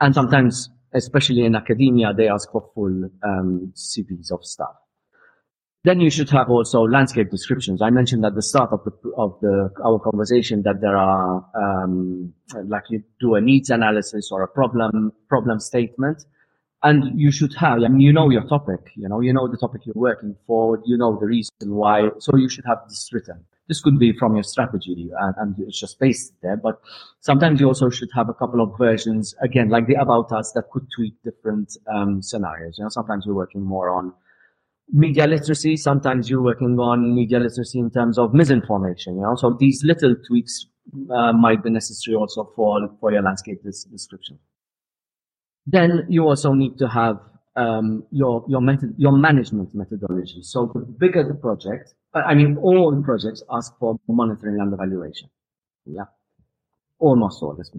And 0.00 0.14
sometimes, 0.14 0.70
especially 0.94 1.44
in 1.44 1.54
academia, 1.54 2.14
they 2.16 2.28
ask 2.28 2.50
for 2.50 2.70
full 2.74 3.10
um, 3.22 3.72
CVs 3.76 4.32
of 4.32 4.44
staff. 4.44 4.74
Then 5.84 6.00
you 6.00 6.10
should 6.10 6.28
have 6.30 6.50
also 6.50 6.82
landscape 6.82 7.30
descriptions. 7.30 7.80
I 7.80 7.88
mentioned 7.90 8.24
at 8.24 8.34
the 8.34 8.42
start 8.42 8.70
of 8.72 8.84
the 8.84 8.92
of 9.16 9.38
the 9.40 9.70
our 9.82 9.98
conversation 9.98 10.62
that 10.62 10.80
there 10.82 10.96
are 10.96 11.46
um, 11.54 12.34
like 12.66 12.84
you 12.90 13.02
do 13.18 13.34
a 13.34 13.40
needs 13.40 13.70
analysis 13.70 14.30
or 14.30 14.42
a 14.42 14.48
problem 14.48 15.12
problem 15.26 15.58
statement, 15.58 16.24
and 16.82 17.18
you 17.18 17.30
should 17.30 17.54
have. 17.54 17.78
I 17.82 17.88
mean, 17.88 18.00
you 18.00 18.12
know 18.12 18.28
your 18.28 18.46
topic. 18.46 18.92
You 18.94 19.08
know, 19.08 19.20
you 19.20 19.32
know 19.32 19.48
the 19.48 19.56
topic 19.56 19.86
you're 19.86 19.94
working 19.96 20.36
for. 20.46 20.82
You 20.84 20.98
know 20.98 21.18
the 21.18 21.26
reason 21.26 21.50
why. 21.60 22.10
So 22.18 22.36
you 22.36 22.50
should 22.50 22.66
have 22.66 22.80
this 22.86 23.08
written. 23.10 23.46
This 23.70 23.80
could 23.80 23.98
be 23.98 24.10
from 24.20 24.34
your 24.34 24.42
strategy 24.54 25.10
and, 25.24 25.34
and 25.40 25.54
it's 25.66 25.80
just 25.84 26.00
based 26.00 26.32
there, 26.42 26.56
but 26.56 26.80
sometimes 27.20 27.60
you 27.60 27.68
also 27.68 27.88
should 27.88 28.12
have 28.18 28.28
a 28.28 28.34
couple 28.34 28.60
of 28.60 28.70
versions, 28.86 29.34
again, 29.48 29.68
like 29.68 29.86
the 29.86 29.94
about 29.94 30.32
us 30.32 30.50
that 30.56 30.64
could 30.72 30.86
tweak 30.96 31.14
different 31.22 31.68
um, 31.94 32.20
scenarios. 32.20 32.78
You 32.78 32.84
know, 32.84 32.88
sometimes 32.88 33.24
you're 33.26 33.40
working 33.44 33.62
more 33.62 33.88
on 33.98 34.12
media 34.92 35.26
literacy. 35.26 35.76
Sometimes 35.76 36.28
you're 36.28 36.42
working 36.42 36.78
on 36.80 37.14
media 37.14 37.38
literacy 37.38 37.78
in 37.78 37.90
terms 37.90 38.18
of 38.18 38.34
misinformation, 38.34 39.14
you 39.16 39.22
know, 39.22 39.36
so 39.36 39.56
these 39.60 39.84
little 39.84 40.16
tweaks 40.26 40.66
uh, 41.14 41.32
might 41.32 41.62
be 41.62 41.70
necessary 41.70 42.16
also 42.16 42.52
for, 42.56 42.88
for 42.98 43.12
your 43.12 43.22
landscape 43.22 43.62
description. 43.62 44.38
Then 45.66 46.06
you 46.08 46.26
also 46.26 46.52
need 46.52 46.78
to 46.78 46.88
have 46.88 47.20
um, 47.56 48.04
your 48.10 48.44
your 48.48 48.60
method 48.60 48.94
your 48.96 49.12
management 49.12 49.74
methodology. 49.74 50.42
So 50.42 50.70
the 50.74 50.80
bigger 50.80 51.22
the 51.26 51.34
project, 51.34 51.94
I 52.12 52.34
mean, 52.34 52.56
all 52.58 53.00
projects 53.02 53.42
ask 53.50 53.72
for 53.78 53.96
monitoring 54.08 54.60
and 54.60 54.72
evaluation. 54.72 55.30
Yeah, 55.86 56.04
almost 56.98 57.42
all. 57.42 57.54
Let's. 57.56 57.70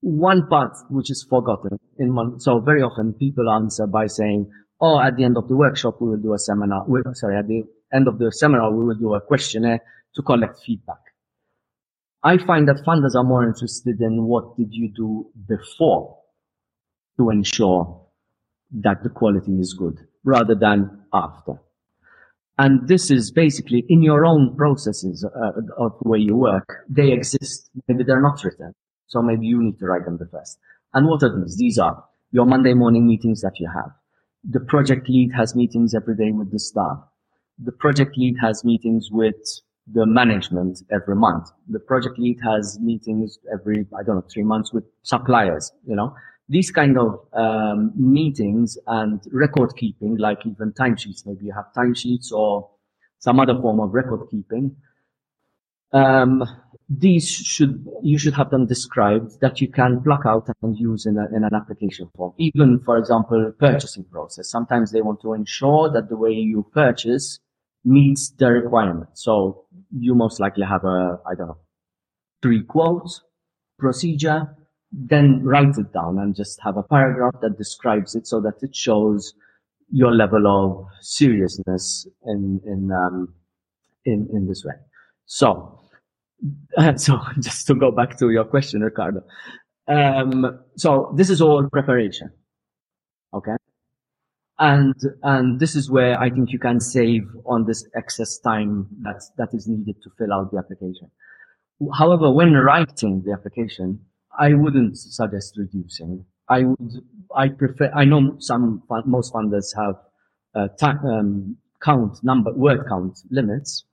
One 0.00 0.46
part 0.48 0.76
which 0.90 1.10
is 1.10 1.26
forgotten 1.28 1.78
in 1.98 2.14
one, 2.14 2.38
so 2.38 2.60
very 2.60 2.82
often 2.82 3.14
people 3.14 3.50
answer 3.50 3.86
by 3.86 4.06
saying, 4.06 4.50
"Oh, 4.80 5.00
at 5.00 5.16
the 5.16 5.24
end 5.24 5.36
of 5.36 5.48
the 5.48 5.56
workshop 5.56 6.00
we 6.00 6.10
will 6.10 6.18
do 6.18 6.34
a 6.34 6.38
seminar." 6.38 6.84
We, 6.86 7.00
sorry, 7.14 7.36
at 7.36 7.48
the 7.48 7.64
end 7.92 8.06
of 8.06 8.18
the 8.18 8.30
seminar 8.30 8.72
we 8.72 8.84
will 8.84 8.96
do 8.96 9.14
a 9.14 9.20
questionnaire 9.20 9.80
to 10.14 10.22
collect 10.22 10.60
feedback. 10.60 11.00
I 12.22 12.38
find 12.38 12.68
that 12.68 12.84
funders 12.86 13.14
are 13.14 13.24
more 13.24 13.44
interested 13.46 14.00
in 14.00 14.24
what 14.24 14.56
did 14.56 14.72
you 14.72 14.88
do 14.94 15.30
before 15.46 16.18
to 17.18 17.30
ensure 17.30 18.00
that 18.72 19.02
the 19.02 19.10
quality 19.10 19.52
is 19.58 19.74
good 19.74 19.98
rather 20.24 20.54
than 20.54 21.04
after. 21.12 21.60
And 22.56 22.86
this 22.86 23.10
is 23.10 23.32
basically 23.32 23.84
in 23.88 24.02
your 24.02 24.24
own 24.24 24.54
processes 24.56 25.24
uh, 25.24 25.60
of 25.76 25.98
the 26.00 26.08
way 26.08 26.18
you 26.18 26.36
work. 26.36 26.84
They 26.88 27.12
exist. 27.12 27.70
Maybe 27.88 28.04
they're 28.04 28.22
not 28.22 28.42
written. 28.44 28.74
So 29.06 29.22
maybe 29.22 29.46
you 29.46 29.62
need 29.62 29.78
to 29.80 29.86
write 29.86 30.04
them 30.04 30.18
the 30.18 30.26
first. 30.26 30.58
And 30.92 31.08
what 31.08 31.22
are 31.22 31.40
these? 31.40 31.56
These 31.56 31.78
are 31.78 32.04
your 32.30 32.46
Monday 32.46 32.74
morning 32.74 33.06
meetings 33.06 33.40
that 33.40 33.58
you 33.58 33.68
have. 33.74 33.90
The 34.48 34.60
project 34.60 35.08
lead 35.08 35.32
has 35.36 35.56
meetings 35.56 35.94
every 35.94 36.16
day 36.16 36.30
with 36.30 36.52
the 36.52 36.58
staff. 36.58 36.98
The 37.58 37.72
project 37.72 38.16
lead 38.16 38.36
has 38.40 38.64
meetings 38.64 39.08
with 39.10 39.60
the 39.92 40.06
management 40.06 40.82
every 40.92 41.16
month. 41.16 41.48
The 41.68 41.80
project 41.80 42.18
lead 42.18 42.38
has 42.44 42.78
meetings 42.80 43.38
every, 43.52 43.86
I 43.98 44.02
don't 44.02 44.16
know, 44.16 44.24
three 44.32 44.42
months 44.42 44.72
with 44.72 44.84
suppliers, 45.02 45.72
you 45.86 45.96
know 45.96 46.14
these 46.48 46.70
kind 46.70 46.98
of 46.98 47.26
um, 47.32 47.92
meetings 47.96 48.76
and 48.86 49.20
record 49.32 49.74
keeping, 49.76 50.16
like 50.16 50.44
even 50.46 50.72
timesheets, 50.72 51.26
maybe 51.26 51.46
you 51.46 51.52
have 51.52 51.72
timesheets 51.76 52.32
or 52.32 52.70
some 53.18 53.40
other 53.40 53.58
form 53.60 53.80
of 53.80 53.94
record 53.94 54.28
keeping. 54.30 54.76
Um, 55.92 56.44
these 56.88 57.30
should 57.30 57.86
you 58.02 58.18
should 58.18 58.34
have 58.34 58.50
them 58.50 58.66
described 58.66 59.40
that 59.40 59.60
you 59.60 59.68
can 59.68 60.02
pluck 60.02 60.26
out 60.26 60.48
and 60.62 60.78
use 60.78 61.06
in, 61.06 61.16
a, 61.16 61.26
in 61.34 61.44
an 61.44 61.54
application 61.54 62.10
form. 62.14 62.34
Even, 62.36 62.80
for 62.80 62.98
example, 62.98 63.52
purchasing 63.58 64.04
process. 64.04 64.50
Sometimes 64.50 64.92
they 64.92 65.00
want 65.00 65.22
to 65.22 65.32
ensure 65.32 65.90
that 65.90 66.10
the 66.10 66.16
way 66.16 66.32
you 66.32 66.66
purchase 66.74 67.38
meets 67.84 68.30
the 68.30 68.50
requirement. 68.50 69.08
So 69.14 69.64
you 69.96 70.14
most 70.14 70.40
likely 70.40 70.64
have 70.64 70.84
a 70.84 71.20
I 71.26 71.34
don't 71.34 71.48
know 71.48 71.58
three 72.42 72.62
quotes 72.62 73.22
procedure 73.78 74.54
then 74.96 75.42
write 75.42 75.76
it 75.76 75.92
down 75.92 76.18
and 76.18 76.36
just 76.36 76.60
have 76.62 76.76
a 76.76 76.82
paragraph 76.82 77.34
that 77.42 77.58
describes 77.58 78.14
it 78.14 78.26
so 78.26 78.40
that 78.40 78.62
it 78.62 78.74
shows 78.74 79.34
your 79.90 80.12
level 80.12 80.46
of 80.46 80.86
seriousness 81.00 82.06
in 82.26 82.60
in 82.64 82.90
um, 82.92 83.34
in 84.04 84.28
in 84.32 84.46
this 84.46 84.64
way. 84.64 84.74
So, 85.26 85.80
so 86.96 87.20
just 87.40 87.66
to 87.66 87.74
go 87.74 87.90
back 87.90 88.18
to 88.18 88.30
your 88.30 88.44
question, 88.44 88.82
Ricardo. 88.82 89.22
Um, 89.86 90.60
so 90.76 91.12
this 91.16 91.28
is 91.28 91.42
all 91.42 91.68
preparation, 91.70 92.30
okay, 93.34 93.56
and 94.58 94.94
and 95.22 95.60
this 95.60 95.74
is 95.74 95.90
where 95.90 96.18
I 96.18 96.30
think 96.30 96.52
you 96.52 96.58
can 96.58 96.80
save 96.80 97.28
on 97.44 97.66
this 97.66 97.86
excess 97.94 98.38
time 98.38 98.86
that 99.02 99.22
that 99.36 99.48
is 99.52 99.66
needed 99.66 99.96
to 100.02 100.10
fill 100.16 100.32
out 100.32 100.52
the 100.52 100.58
application. 100.58 101.10
However, 101.92 102.30
when 102.30 102.54
writing 102.54 103.22
the 103.26 103.32
application, 103.32 104.00
I 104.38 104.54
wouldn't 104.54 104.98
suggest 104.98 105.56
reducing. 105.56 106.24
I 106.48 106.64
would, 106.64 107.04
I 107.34 107.48
prefer, 107.48 107.90
I 107.94 108.04
know 108.04 108.36
some, 108.38 108.82
most 109.06 109.32
funders 109.32 109.74
have 109.76 109.96
uh, 110.54 110.68
um, 111.06 111.56
count 111.82 112.22
number, 112.22 112.52
word 112.52 112.86
count 112.88 113.18
limits, 113.30 113.84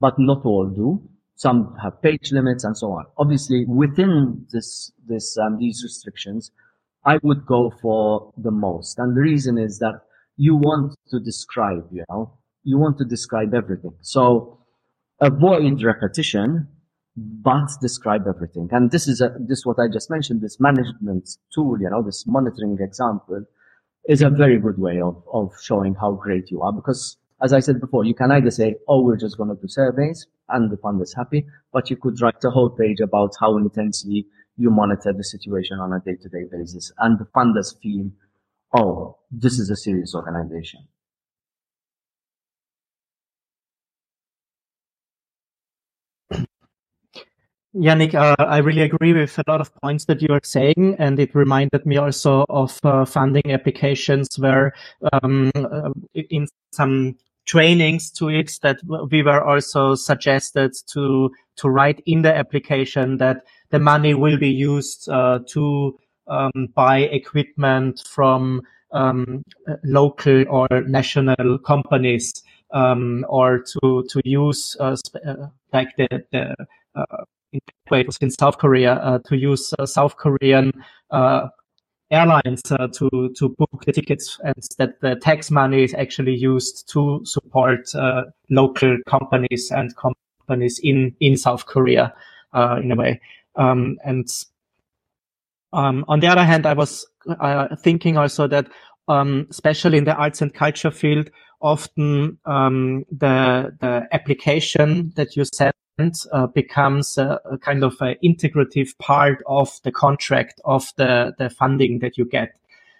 but 0.00 0.14
not 0.18 0.44
all 0.44 0.68
do. 0.68 1.02
Some 1.36 1.76
have 1.82 2.00
page 2.02 2.30
limits 2.32 2.64
and 2.64 2.76
so 2.76 2.92
on. 2.92 3.06
Obviously, 3.16 3.64
within 3.64 4.46
this, 4.52 4.92
this, 5.06 5.36
um, 5.38 5.58
these 5.58 5.82
restrictions, 5.82 6.50
I 7.04 7.18
would 7.22 7.46
go 7.46 7.72
for 7.82 8.32
the 8.36 8.50
most. 8.50 8.98
And 8.98 9.16
the 9.16 9.20
reason 9.20 9.58
is 9.58 9.78
that 9.80 10.02
you 10.36 10.54
want 10.54 10.94
to 11.10 11.18
describe, 11.18 11.88
you 11.90 12.04
know, 12.08 12.32
you 12.62 12.78
want 12.78 12.98
to 12.98 13.04
describe 13.04 13.54
everything. 13.54 13.92
So 14.02 14.60
avoid 15.20 15.82
repetition 15.82 16.68
but 17.16 17.68
describe 17.80 18.26
everything. 18.26 18.68
And 18.72 18.90
this 18.90 19.06
is 19.06 19.20
a, 19.20 19.34
this 19.38 19.64
what 19.66 19.78
I 19.78 19.88
just 19.92 20.10
mentioned, 20.10 20.40
this 20.40 20.58
management 20.58 21.28
tool, 21.54 21.78
you 21.80 21.90
know, 21.90 22.02
this 22.02 22.24
monitoring 22.26 22.78
example 22.80 23.44
is 24.08 24.22
a 24.22 24.30
very 24.30 24.58
good 24.58 24.78
way 24.78 25.00
of, 25.00 25.22
of 25.32 25.52
showing 25.62 25.94
how 25.94 26.12
great 26.12 26.50
you 26.50 26.62
are 26.62 26.72
because 26.72 27.16
as 27.42 27.52
I 27.52 27.60
said 27.60 27.80
before, 27.80 28.04
you 28.04 28.14
can 28.14 28.30
either 28.30 28.50
say, 28.50 28.76
oh, 28.86 29.02
we're 29.02 29.16
just 29.16 29.36
going 29.36 29.48
to 29.48 29.60
do 29.60 29.66
surveys 29.66 30.26
and 30.48 30.70
the 30.70 30.76
fund 30.76 31.02
is 31.02 31.12
happy, 31.12 31.44
but 31.72 31.90
you 31.90 31.96
could 31.96 32.20
write 32.20 32.42
a 32.44 32.50
whole 32.50 32.70
page 32.70 33.00
about 33.00 33.32
how 33.40 33.56
intensely 33.56 34.26
you 34.56 34.70
monitor 34.70 35.12
the 35.12 35.24
situation 35.24 35.78
on 35.80 35.92
a 35.92 36.00
day-to-day 36.00 36.44
basis, 36.52 36.92
and 36.98 37.18
the 37.18 37.24
funders 37.34 37.74
feel, 37.82 38.10
oh, 38.74 39.18
this 39.30 39.58
is 39.58 39.70
a 39.70 39.76
serious 39.76 40.14
organization. 40.14 40.80
Yannick, 47.74 48.14
uh, 48.14 48.36
I 48.38 48.58
really 48.58 48.82
agree 48.82 49.14
with 49.14 49.38
a 49.38 49.44
lot 49.48 49.62
of 49.62 49.74
points 49.76 50.04
that 50.04 50.20
you 50.20 50.28
are 50.30 50.40
saying, 50.44 50.96
and 50.98 51.18
it 51.18 51.34
reminded 51.34 51.86
me 51.86 51.96
also 51.96 52.44
of 52.50 52.78
uh, 52.84 53.06
funding 53.06 53.50
applications 53.50 54.28
where 54.38 54.74
um, 55.12 55.50
uh, 55.54 55.90
in 56.14 56.48
some 56.72 57.16
trainings 57.46 58.10
to 58.10 58.28
it 58.28 58.58
that 58.62 58.78
we 59.10 59.22
were 59.22 59.42
also 59.42 59.94
suggested 59.94 60.72
to 60.86 61.30
to 61.56 61.68
write 61.68 62.02
in 62.06 62.22
the 62.22 62.34
application 62.34 63.16
that 63.18 63.42
the 63.70 63.78
money 63.78 64.14
will 64.14 64.38
be 64.38 64.50
used 64.50 65.08
uh, 65.08 65.38
to 65.46 65.98
um, 66.28 66.68
buy 66.74 66.98
equipment 66.98 68.02
from 68.06 68.62
um, 68.92 69.42
local 69.82 70.44
or 70.48 70.68
national 70.86 71.58
companies 71.58 72.32
um, 72.72 73.24
or 73.28 73.58
to 73.58 74.04
to 74.10 74.20
use 74.24 74.76
uh, 74.78 74.96
uh 75.26 75.46
like 75.72 75.88
the, 75.96 76.08
the 76.32 76.54
uh, 76.94 77.24
in 78.20 78.30
South 78.30 78.58
Korea 78.58 78.94
uh, 78.94 79.18
to 79.26 79.36
use 79.36 79.74
uh, 79.78 79.86
South 79.86 80.16
Korean 80.16 80.72
uh, 81.10 81.48
airlines 82.10 82.62
uh, 82.70 82.88
to 82.88 83.32
to 83.36 83.48
book 83.50 83.84
the 83.86 83.92
tickets, 83.92 84.38
and 84.44 84.54
that 84.78 85.00
the 85.00 85.16
tax 85.16 85.50
money 85.50 85.84
is 85.84 85.94
actually 85.94 86.34
used 86.34 86.88
to 86.92 87.20
support 87.24 87.94
uh, 87.94 88.24
local 88.50 88.98
companies 89.06 89.70
and 89.70 89.94
companies 89.96 90.80
in 90.82 91.14
in 91.20 91.36
South 91.36 91.66
Korea 91.66 92.14
uh, 92.52 92.80
in 92.82 92.92
a 92.92 92.96
way. 92.96 93.20
Um, 93.56 93.98
and 94.04 94.26
um, 95.72 96.04
on 96.08 96.20
the 96.20 96.28
other 96.28 96.44
hand, 96.44 96.66
I 96.66 96.74
was 96.74 97.06
thinking 97.82 98.16
also 98.16 98.46
that, 98.48 98.68
um, 99.08 99.46
especially 99.50 99.98
in 99.98 100.04
the 100.04 100.14
arts 100.14 100.42
and 100.42 100.52
culture 100.52 100.90
field, 100.90 101.30
often 101.60 102.38
um, 102.44 103.04
the 103.10 103.76
the 103.80 104.08
application 104.12 105.12
that 105.16 105.36
you 105.36 105.44
send 105.44 105.72
uh, 106.32 106.46
becomes 106.46 107.18
a, 107.18 107.40
a, 107.50 107.58
kind 107.58 107.84
of 107.84 107.94
an 108.00 108.16
integrative 108.24 108.96
part 108.98 109.42
of 109.46 109.80
the 109.84 109.92
contract 109.92 110.60
of 110.64 110.86
the, 110.96 111.34
the 111.38 111.50
funding 111.50 111.98
that 112.00 112.16
you 112.18 112.24
get. 112.24 112.54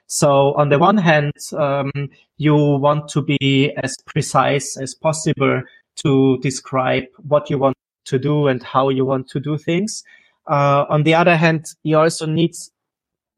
So 0.06 0.52
on 0.54 0.68
the 0.68 0.78
one 0.78 0.98
hand, 0.98 1.32
um, 1.56 1.90
you 2.36 2.54
want 2.54 3.08
to 3.10 3.22
be 3.22 3.72
as 3.82 3.96
precise 4.06 4.76
as 4.76 4.94
possible 4.94 5.62
to 5.96 6.38
describe 6.38 7.04
what 7.28 7.48
you 7.48 7.58
want 7.58 7.76
to 8.06 8.18
do 8.18 8.48
and 8.48 8.62
how 8.62 8.88
you 8.88 9.04
want 9.04 9.28
to 9.28 9.40
do 9.40 9.56
things. 9.56 10.04
Uh, 10.46 10.84
on 10.88 11.04
the 11.04 11.14
other 11.14 11.36
hand, 11.36 11.66
you 11.82 11.98
also 11.98 12.26
need 12.26 12.52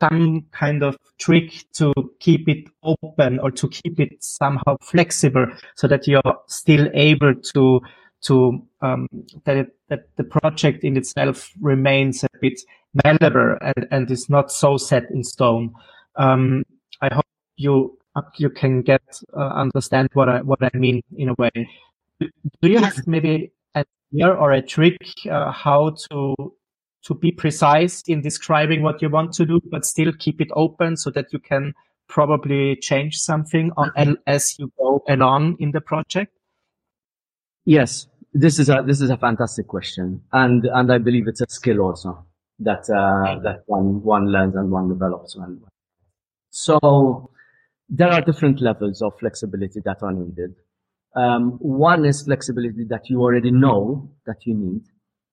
some 0.00 0.44
kind 0.50 0.82
of 0.82 0.96
trick 1.18 1.64
to 1.74 1.92
keep 2.18 2.48
it 2.48 2.66
open 2.82 3.38
or 3.38 3.50
to 3.50 3.68
keep 3.68 4.00
it 4.00 4.12
somehow 4.20 4.76
flexible 4.80 5.46
so 5.76 5.86
that 5.86 6.06
you're 6.06 6.38
still 6.48 6.88
able 6.94 7.34
to 7.34 7.80
to 8.24 8.66
um, 8.80 9.08
that 9.44 9.56
it, 9.56 9.76
that 9.88 10.08
the 10.16 10.24
project 10.24 10.84
in 10.84 10.96
itself 10.96 11.50
remains 11.60 12.24
a 12.24 12.28
bit 12.40 12.60
malleable 13.04 13.56
and, 13.60 13.86
and 13.90 14.10
is 14.10 14.28
not 14.28 14.50
so 14.50 14.76
set 14.76 15.10
in 15.10 15.22
stone. 15.22 15.72
Um, 16.16 16.64
I 17.00 17.12
hope 17.14 17.26
you 17.56 17.98
you 18.36 18.50
can 18.50 18.82
get 18.82 19.02
uh, 19.36 19.48
understand 19.48 20.08
what 20.14 20.28
I 20.28 20.40
what 20.42 20.62
I 20.62 20.70
mean 20.74 21.02
in 21.16 21.28
a 21.28 21.34
way. 21.34 21.50
Do 22.20 22.68
you 22.68 22.78
have 22.78 23.06
maybe 23.06 23.52
a 23.74 23.84
idea 24.12 24.28
or 24.28 24.52
a 24.52 24.62
trick 24.62 24.96
uh, 25.30 25.50
how 25.50 25.96
to 26.10 26.34
to 27.04 27.14
be 27.14 27.30
precise 27.32 28.02
in 28.06 28.22
describing 28.22 28.82
what 28.82 29.02
you 29.02 29.10
want 29.10 29.32
to 29.34 29.44
do, 29.44 29.60
but 29.70 29.84
still 29.84 30.12
keep 30.18 30.40
it 30.40 30.48
open 30.54 30.96
so 30.96 31.10
that 31.10 31.32
you 31.32 31.38
can 31.38 31.74
probably 32.08 32.76
change 32.76 33.18
something 33.18 33.70
on, 33.76 34.16
as 34.26 34.58
you 34.58 34.72
go 34.78 35.02
along 35.08 35.56
in 35.58 35.72
the 35.72 35.80
project? 35.80 36.32
Yes, 37.66 38.06
this 38.34 38.58
is 38.58 38.68
a 38.68 38.82
this 38.84 39.00
is 39.00 39.10
a 39.10 39.16
fantastic 39.16 39.68
question, 39.68 40.20
and 40.32 40.66
and 40.66 40.92
I 40.92 40.98
believe 40.98 41.28
it's 41.28 41.40
a 41.40 41.46
skill 41.48 41.80
also 41.80 42.26
that 42.58 42.90
uh, 42.90 43.38
that 43.42 43.62
one 43.66 44.02
one 44.02 44.30
learns 44.30 44.56
and 44.56 44.70
one 44.70 44.88
develops. 44.88 45.36
So 46.50 47.30
there 47.88 48.10
are 48.10 48.20
different 48.20 48.60
levels 48.60 49.02
of 49.02 49.12
flexibility 49.18 49.80
that 49.84 50.02
are 50.02 50.12
needed. 50.12 50.54
Um, 51.16 51.52
one 51.60 52.04
is 52.04 52.22
flexibility 52.22 52.84
that 52.90 53.08
you 53.08 53.20
already 53.20 53.52
know 53.52 54.10
that 54.26 54.44
you 54.44 54.54
need. 54.54 54.82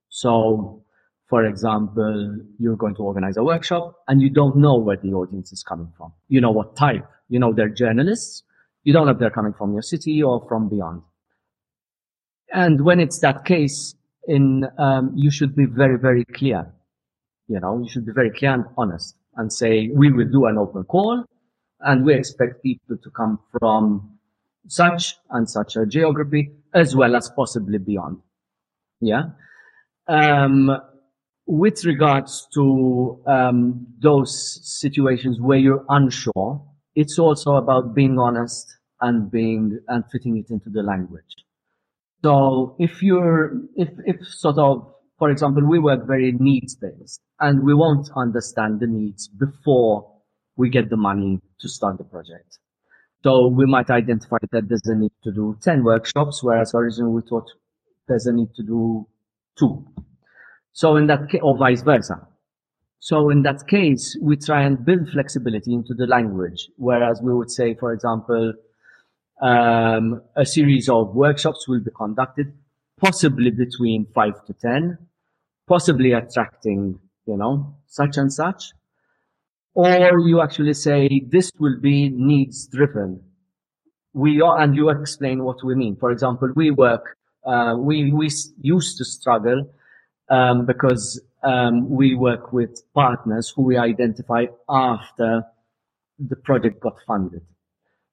So, 0.10 0.84
for 1.28 1.46
example, 1.46 2.38
you're 2.60 2.76
going 2.76 2.96
to 2.96 3.02
organize 3.02 3.38
a 3.38 3.44
workshop 3.44 3.96
and 4.08 4.22
you 4.22 4.30
don't 4.30 4.58
know 4.58 4.78
where 4.78 4.98
the 4.98 5.14
audience 5.14 5.52
is 5.52 5.64
coming 5.64 5.92
from. 5.98 6.14
You 6.28 6.40
know 6.40 6.52
what 6.52 6.76
type. 6.76 7.08
You 7.30 7.40
know 7.40 7.52
they're 7.52 7.70
journalists. 7.70 8.44
You 8.84 8.94
don't 8.94 9.08
know 9.08 9.14
if 9.14 9.20
they're 9.20 9.32
coming 9.32 9.54
from 9.54 9.74
your 9.74 9.82
city 9.82 10.22
or 10.22 10.46
from 10.48 10.70
beyond. 10.70 11.02
And 12.54 12.84
when 12.84 13.00
it's 13.00 13.20
that 13.20 13.46
case, 13.46 13.96
in 14.28 14.66
um, 14.78 15.14
you 15.16 15.32
should 15.32 15.56
be 15.56 15.66
very, 15.66 15.98
very 15.98 16.26
clear. 16.26 16.72
You 17.48 17.60
know, 17.60 17.82
you 17.82 17.90
should 17.90 18.06
be 18.06 18.12
very 18.14 18.32
clear 18.32 18.54
and 18.54 18.66
honest 18.78 19.16
and 19.36 19.52
say, 19.52 19.90
we 19.94 20.12
will 20.12 20.30
do 20.30 20.46
an 20.46 20.58
open 20.58 20.84
call 20.84 21.26
and 21.82 22.06
we 22.06 22.14
expect 22.14 22.64
people 22.64 22.98
to 22.98 23.10
come 23.12 23.40
from 23.60 24.18
such 24.68 25.16
and 25.32 25.50
such 25.50 25.76
a 25.76 25.86
geography 25.86 26.52
as 26.74 26.96
well 26.96 27.16
as 27.16 27.30
possibly 27.36 27.78
beyond. 27.78 28.20
Yeah. 29.00 29.24
Um, 30.08 30.72
with 31.48 31.84
regards 31.86 32.48
to 32.54 33.22
um, 33.26 33.88
those 34.00 34.60
situations 34.80 35.40
where 35.42 35.58
you're 35.58 35.86
unsure, 35.90 36.64
it's 36.96 37.18
also 37.18 37.56
about 37.56 37.96
being 37.96 38.20
honest 38.20 38.78
and 39.02 39.32
being 39.32 39.80
and 39.88 40.04
fitting 40.12 40.38
it 40.38 40.52
into 40.52 40.70
the 40.70 40.84
language. 40.84 41.36
So 42.24 42.76
if 42.80 43.02
you're, 43.02 43.54
if, 43.76 43.90
if 44.06 44.28
sort 44.28 44.58
of, 44.58 44.88
for 45.18 45.30
example, 45.30 45.68
we 45.68 45.80
work 45.80 46.06
very 46.08 46.32
needs 46.32 46.76
based 46.76 47.22
and 47.40 47.64
we 47.64 47.74
won't 47.74 48.10
understand 48.16 48.80
the 48.80 48.88
needs 48.88 49.28
before 49.28 50.12
we 50.56 50.70
get 50.70 50.90
the 50.90 50.98
money 50.98 51.40
to 51.60 51.70
start 51.70 51.98
the 51.98 52.04
project. 52.04 52.60
So 53.24 53.48
we 53.48 53.66
might 53.66 53.90
identify 53.90 54.38
that 54.52 54.68
there's 54.68 54.86
a 54.86 54.96
need 54.96 55.12
to 55.24 55.32
do 55.32 55.58
10 55.62 55.84
workshops, 55.84 56.44
whereas 56.44 56.74
originally 56.74 57.14
we 57.14 57.22
thought 57.28 57.46
there's 58.08 58.26
a 58.26 58.34
need 58.34 58.54
to 58.56 58.64
do 58.64 59.08
two. 59.58 59.88
So 60.74 60.96
in 60.96 61.08
that 61.08 61.30
case, 61.30 61.42
or 61.44 61.58
vice 61.58 61.82
versa. 61.82 62.28
So 63.00 63.30
in 63.30 63.44
that 63.44 63.68
case, 63.68 64.18
we 64.22 64.38
try 64.38 64.64
and 64.64 64.84
build 64.86 65.10
flexibility 65.10 65.74
into 65.74 65.94
the 65.94 66.06
language, 66.06 66.70
whereas 66.78 67.20
we 67.24 67.34
would 67.34 67.52
say, 67.52 67.76
for 67.76 67.94
example, 67.94 68.54
um, 69.42 70.22
a 70.36 70.46
series 70.46 70.88
of 70.88 71.16
workshops 71.16 71.68
will 71.68 71.80
be 71.80 71.92
conducted, 71.92 72.54
possibly 73.00 73.50
between 73.50 74.06
five 74.14 74.46
to 74.46 74.54
10, 74.54 74.98
possibly 75.68 76.14
attracting, 76.14 77.00
you 77.26 77.38
know, 77.38 77.76
such 77.88 78.18
and 78.18 78.32
such. 78.32 78.72
Or 79.74 80.20
you 80.20 80.42
actually 80.42 80.74
say 80.74 81.22
this 81.28 81.52
will 81.58 81.80
be 81.80 82.10
needs 82.10 82.68
driven. 82.68 83.22
We 84.14 84.42
are, 84.42 84.60
and 84.60 84.76
you 84.76 84.90
explain 84.90 85.44
what 85.44 85.64
we 85.64 85.74
mean. 85.76 85.96
For 85.96 86.12
example, 86.12 86.52
we 86.56 86.70
work, 86.70 87.18
uh, 87.46 87.76
we, 87.80 88.12
we 88.12 88.30
used 88.62 88.98
to 88.98 89.06
struggle, 89.06 89.74
um, 90.30 90.66
because, 90.66 91.22
um, 91.44 91.90
we 91.90 92.14
work 92.14 92.54
with 92.54 92.84
partners 92.94 93.52
who 93.56 93.64
we 93.64 93.78
identify 93.78 94.46
after 94.70 95.44
the 96.20 96.36
project 96.36 96.82
got 96.82 96.98
funded. 97.08 97.42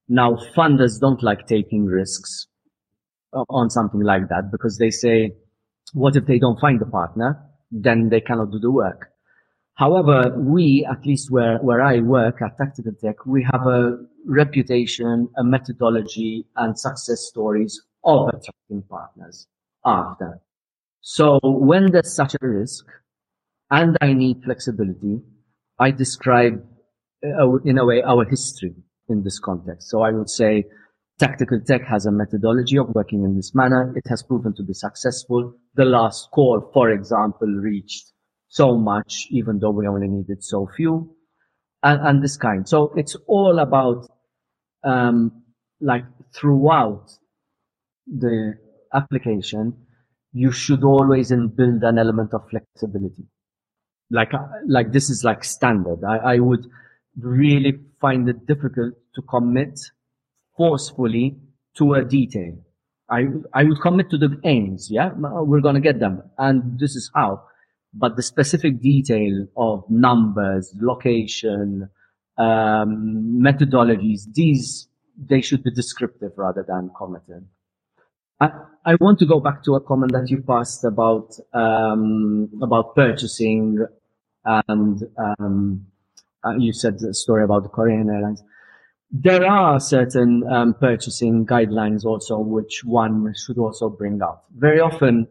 Now, 0.09 0.37
funders 0.57 0.99
don't 1.01 1.23
like 1.23 1.47
taking 1.47 1.85
risks 1.85 2.47
on 3.51 3.69
something 3.69 4.01
like 4.01 4.29
that 4.31 4.51
because 4.51 4.79
they 4.79 4.91
say, 4.91 5.33
what 5.93 6.17
if 6.17 6.27
they 6.27 6.39
don't 6.39 6.59
find 6.59 6.81
a 6.81 6.87
partner? 6.87 7.45
Then 7.71 8.09
they 8.09 8.21
cannot 8.21 8.51
do 8.51 8.59
the 8.59 8.71
work. 8.71 9.11
However, 9.75 10.35
we, 10.37 10.87
at 10.91 11.05
least 11.07 11.31
where, 11.31 11.59
where 11.59 11.83
I 11.83 12.01
work 12.01 12.41
at 12.43 12.57
Tactical 12.57 12.93
Tech, 13.01 13.27
we 13.27 13.47
have 13.53 13.67
a 13.67 13.99
reputation, 14.27 15.29
a 15.37 15.45
methodology 15.45 16.47
and 16.57 16.79
success 16.79 17.21
stories 17.21 17.81
of 18.03 18.29
attracting 18.29 18.83
partners 18.89 19.47
after. 19.85 20.41
So 21.01 21.39
when 21.43 21.93
there's 21.93 22.13
such 22.13 22.35
a 22.35 22.47
risk 22.47 22.87
and 23.71 23.97
I 24.01 24.15
need 24.15 24.43
flexibility, 24.43 25.21
I 25.79 25.91
describe 25.93 26.65
uh, 27.25 27.59
in 27.65 27.79
a 27.79 27.85
way 27.85 28.03
our 28.03 28.25
history 28.25 28.75
in 29.09 29.23
this 29.23 29.39
context. 29.39 29.89
So 29.89 30.03
I 30.03 30.11
would 30.13 30.31
say 30.31 30.65
tactical 31.19 31.61
tech 31.61 31.83
has 31.87 32.07
a 32.07 32.13
methodology 32.13 32.79
of 32.79 32.89
working 32.95 33.25
in 33.25 33.37
this 33.37 33.55
manner. 33.55 33.93
It 33.97 34.05
has 34.09 34.23
proven 34.23 34.55
to 34.55 34.63
be 34.63 34.75
successful. 34.75 35.55
The 35.75 35.85
last 35.85 36.31
call, 36.31 36.71
for 36.73 36.91
example, 36.91 37.49
reached 37.49 38.13
so 38.49 38.77
much, 38.77 39.27
even 39.31 39.59
though 39.59 39.71
we 39.71 39.87
only 39.87 40.09
needed 40.09 40.43
so 40.45 40.69
few 40.77 41.15
and, 41.83 42.01
and 42.07 42.23
this 42.23 42.37
kind. 42.37 42.69
So 42.69 42.93
it's 42.97 43.17
all 43.27 43.59
about, 43.59 44.09
um, 44.85 45.43
like 45.81 46.05
throughout 46.35 47.11
the 48.07 48.55
application, 48.95 49.77
you 50.33 50.53
should 50.53 50.85
always 50.85 51.31
build 51.31 51.83
an 51.83 51.99
element 51.99 52.33
of 52.35 52.49
flexibility. 52.49 53.27
like 54.11 54.33
uh, 54.35 54.47
like 54.67 54.93
this 54.93 55.11
is 55.11 55.25
like 55.25 55.45
standard. 55.45 56.03
I, 56.05 56.35
I 56.35 56.39
would 56.39 56.67
really 57.17 57.81
find 58.01 58.29
it 58.29 58.47
difficult 58.47 58.95
to 59.15 59.23
commit 59.23 59.79
forcefully 60.57 61.37
to 61.77 61.95
a 61.95 62.05
detail. 62.05 62.57
I 63.11 63.27
I 63.55 63.65
would 63.65 63.81
commit 63.81 64.11
to 64.11 64.19
the 64.19 64.39
aims. 64.45 64.89
Yeah, 64.91 65.11
we're 65.17 65.61
gonna 65.61 65.81
get 65.81 65.99
them, 65.99 66.23
and 66.37 66.79
this 66.79 66.95
is 66.95 67.11
how. 67.15 67.45
But 67.95 68.17
the 68.17 68.23
specific 68.23 68.83
detail 68.83 69.47
of 69.57 69.85
numbers, 69.89 70.75
location, 70.79 71.89
um, 72.37 73.41
methodologies, 73.43 74.33
these 74.33 74.89
they 75.19 75.41
should 75.41 75.65
be 75.65 75.71
descriptive 75.73 76.33
rather 76.37 76.65
than 76.67 76.91
committed. 76.97 77.47
I, 78.41 78.51
I 78.85 78.95
want 79.01 79.19
to 79.19 79.27
go 79.27 79.41
back 79.41 79.65
to 79.65 79.75
a 79.75 79.81
comment 79.81 80.13
that 80.13 80.31
you 80.31 80.43
passed 80.43 80.85
about 80.85 81.35
um, 81.53 82.49
about 82.63 82.95
purchasing, 82.95 83.85
and 84.45 85.03
um, 85.17 85.87
uh, 86.45 86.57
you 86.59 86.73
said 86.73 86.99
the 86.99 87.15
story 87.15 87.45
about 87.45 87.63
the 87.63 87.69
Korean 87.69 88.09
Airlines. 88.11 88.43
There 89.11 89.47
are 89.47 89.81
certain 89.81 90.45
um, 90.51 90.75
purchasing 90.75 91.47
guidelines 91.47 92.05
also, 92.05 92.39
which 92.39 92.83
one 92.85 93.35
should 93.35 93.59
also 93.59 93.89
bring 93.89 94.21
out. 94.23 94.43
Very 94.55 94.81
often, 94.81 95.27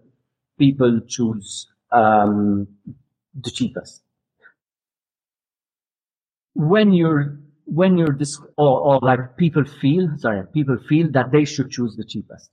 people 0.58 1.00
choose 1.08 1.67
um, 1.91 2.67
the 3.36 3.52
cheapest. 3.52 4.02
When 6.56 6.91
you're 6.91 7.39
when 7.65 7.98
you're 7.98 8.15
this 8.17 8.39
or, 8.58 8.80
or 8.80 9.00
like 9.02 9.36
people 9.36 9.65
feel 9.65 10.10
sorry 10.17 10.41
people 10.54 10.78
feel 10.88 11.12
that 11.12 11.34
they 11.34 11.43
should 11.43 11.70
choose 11.70 11.98
the 11.98 12.06
cheapest 12.06 12.50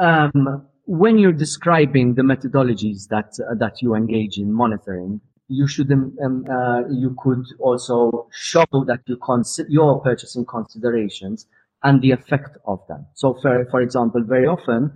um, 0.00 0.66
when 0.84 1.18
you're 1.18 1.32
describing 1.32 2.14
the 2.14 2.22
methodologies 2.22 3.08
that 3.08 3.32
uh, 3.48 3.54
that 3.54 3.80
you 3.82 3.94
engage 3.94 4.38
in 4.38 4.52
monitoring, 4.52 5.20
you 5.52 5.66
should 5.68 5.90
um, 5.92 6.44
uh, 6.50 6.88
you 6.88 7.14
could 7.22 7.44
also 7.58 8.28
show 8.32 8.66
that 8.86 9.00
you 9.06 9.16
consider 9.16 9.68
your 9.70 10.00
purchasing 10.00 10.44
considerations 10.44 11.46
and 11.82 12.00
the 12.00 12.10
effect 12.10 12.56
of 12.66 12.80
them. 12.88 13.06
So, 13.14 13.34
for 13.42 13.66
for 13.70 13.80
example, 13.80 14.22
very 14.22 14.46
often 14.46 14.92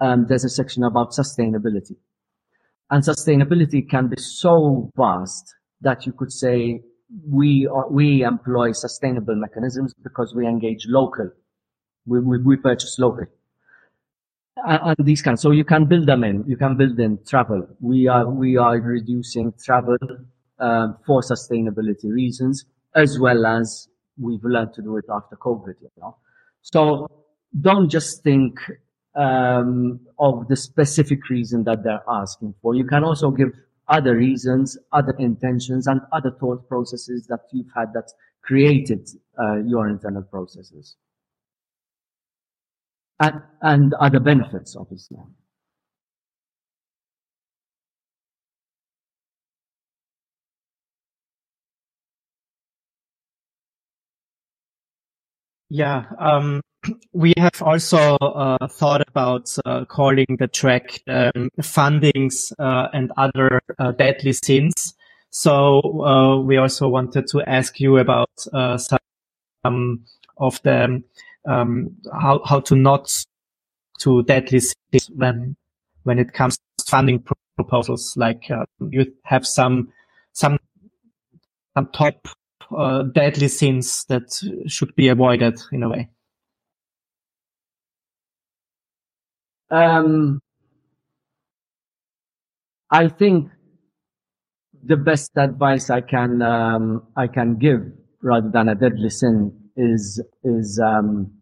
um, 0.00 0.26
there's 0.28 0.44
a 0.44 0.48
section 0.48 0.84
about 0.84 1.10
sustainability, 1.10 1.96
and 2.90 3.02
sustainability 3.02 3.88
can 3.88 4.08
be 4.08 4.16
so 4.18 4.90
vast 4.96 5.54
that 5.80 6.06
you 6.06 6.12
could 6.12 6.32
say 6.32 6.82
we 7.28 7.66
are, 7.66 7.88
we 7.90 8.22
employ 8.22 8.72
sustainable 8.72 9.36
mechanisms 9.36 9.94
because 10.02 10.34
we 10.34 10.46
engage 10.46 10.86
local, 10.88 11.30
we, 12.06 12.20
we, 12.20 12.38
we 12.38 12.56
purchase 12.56 12.98
locally 12.98 13.28
and, 14.56 14.96
these 14.98 15.22
kinds. 15.22 15.42
So 15.42 15.50
you 15.50 15.64
can 15.64 15.86
build 15.86 16.06
them 16.06 16.24
in. 16.24 16.44
You 16.46 16.56
can 16.56 16.76
build 16.76 16.98
in 16.98 17.18
travel. 17.26 17.66
We 17.80 18.06
are 18.08 18.28
we 18.28 18.56
are 18.56 18.78
reducing 18.78 19.52
travel 19.62 19.98
um, 20.58 20.96
for 21.06 21.20
sustainability 21.22 22.10
reasons, 22.10 22.64
as 22.94 23.18
well 23.18 23.46
as 23.46 23.88
we've 24.18 24.44
learned 24.44 24.74
to 24.74 24.82
do 24.82 24.96
it 24.96 25.06
after 25.10 25.36
COVID. 25.36 25.74
You 25.80 25.90
know, 25.98 26.16
so 26.62 27.10
don't 27.60 27.88
just 27.88 28.22
think 28.22 28.58
um, 29.14 30.00
of 30.18 30.48
the 30.48 30.56
specific 30.56 31.28
reason 31.28 31.64
that 31.64 31.82
they're 31.82 32.04
asking 32.08 32.54
for. 32.62 32.74
You 32.74 32.84
can 32.84 33.04
also 33.04 33.30
give 33.30 33.50
other 33.88 34.16
reasons, 34.16 34.78
other 34.92 35.14
intentions, 35.18 35.86
and 35.86 36.00
other 36.12 36.30
thought 36.30 36.66
processes 36.68 37.26
that 37.26 37.40
you've 37.52 37.70
had 37.76 37.92
that 37.92 38.10
created 38.42 39.08
uh, 39.38 39.56
your 39.56 39.88
internal 39.88 40.22
processes 40.22 40.96
and, 43.20 43.42
and 43.62 43.94
other 43.94 44.20
benefits, 44.20 44.76
obviously. 44.76 45.18
Yeah, 55.70 56.04
um, 56.18 56.60
we 57.12 57.32
have 57.38 57.60
also 57.62 58.16
uh, 58.16 58.68
thought 58.68 59.02
about 59.08 59.56
uh, 59.64 59.84
calling 59.86 60.36
the 60.38 60.46
track 60.46 61.00
um, 61.08 61.50
fundings 61.60 62.52
uh, 62.58 62.88
and 62.92 63.10
other 63.16 63.60
uh, 63.78 63.92
deadly 63.92 64.32
sins. 64.32 64.94
So 65.30 65.80
uh, 66.04 66.40
we 66.40 66.58
also 66.58 66.88
wanted 66.88 67.26
to 67.28 67.42
ask 67.48 67.80
you 67.80 67.98
about 67.98 68.30
uh, 68.52 68.78
some 68.78 70.04
of 70.36 70.62
the 70.62 71.02
um, 71.46 71.96
how 72.12 72.42
how 72.44 72.60
to 72.60 72.76
not 72.76 73.10
to 74.00 74.22
deadly 74.24 74.60
sins 74.60 75.10
when 75.14 75.56
when 76.04 76.18
it 76.18 76.32
comes 76.32 76.56
to 76.78 76.84
funding 76.88 77.20
pro- 77.20 77.34
proposals. 77.56 78.16
Like 78.16 78.50
uh, 78.50 78.64
you 78.90 79.12
have 79.24 79.46
some 79.46 79.92
some 80.32 80.58
some 81.76 81.88
top 81.92 82.28
uh, 82.76 83.02
deadly 83.02 83.48
sins 83.48 84.04
that 84.08 84.40
should 84.66 84.94
be 84.94 85.08
avoided 85.08 85.60
in 85.72 85.82
a 85.82 85.88
way. 85.88 86.08
Um, 89.70 90.40
I 92.90 93.08
think 93.08 93.50
the 94.84 94.96
best 94.96 95.32
advice 95.36 95.90
I 95.90 96.00
can 96.00 96.42
um, 96.42 97.02
I 97.16 97.26
can 97.26 97.56
give 97.56 97.80
rather 98.22 98.50
than 98.50 98.68
a 98.68 98.74
deadly 98.74 99.10
sin 99.10 99.63
is 99.76 100.22
is 100.42 100.80
um, 100.84 101.32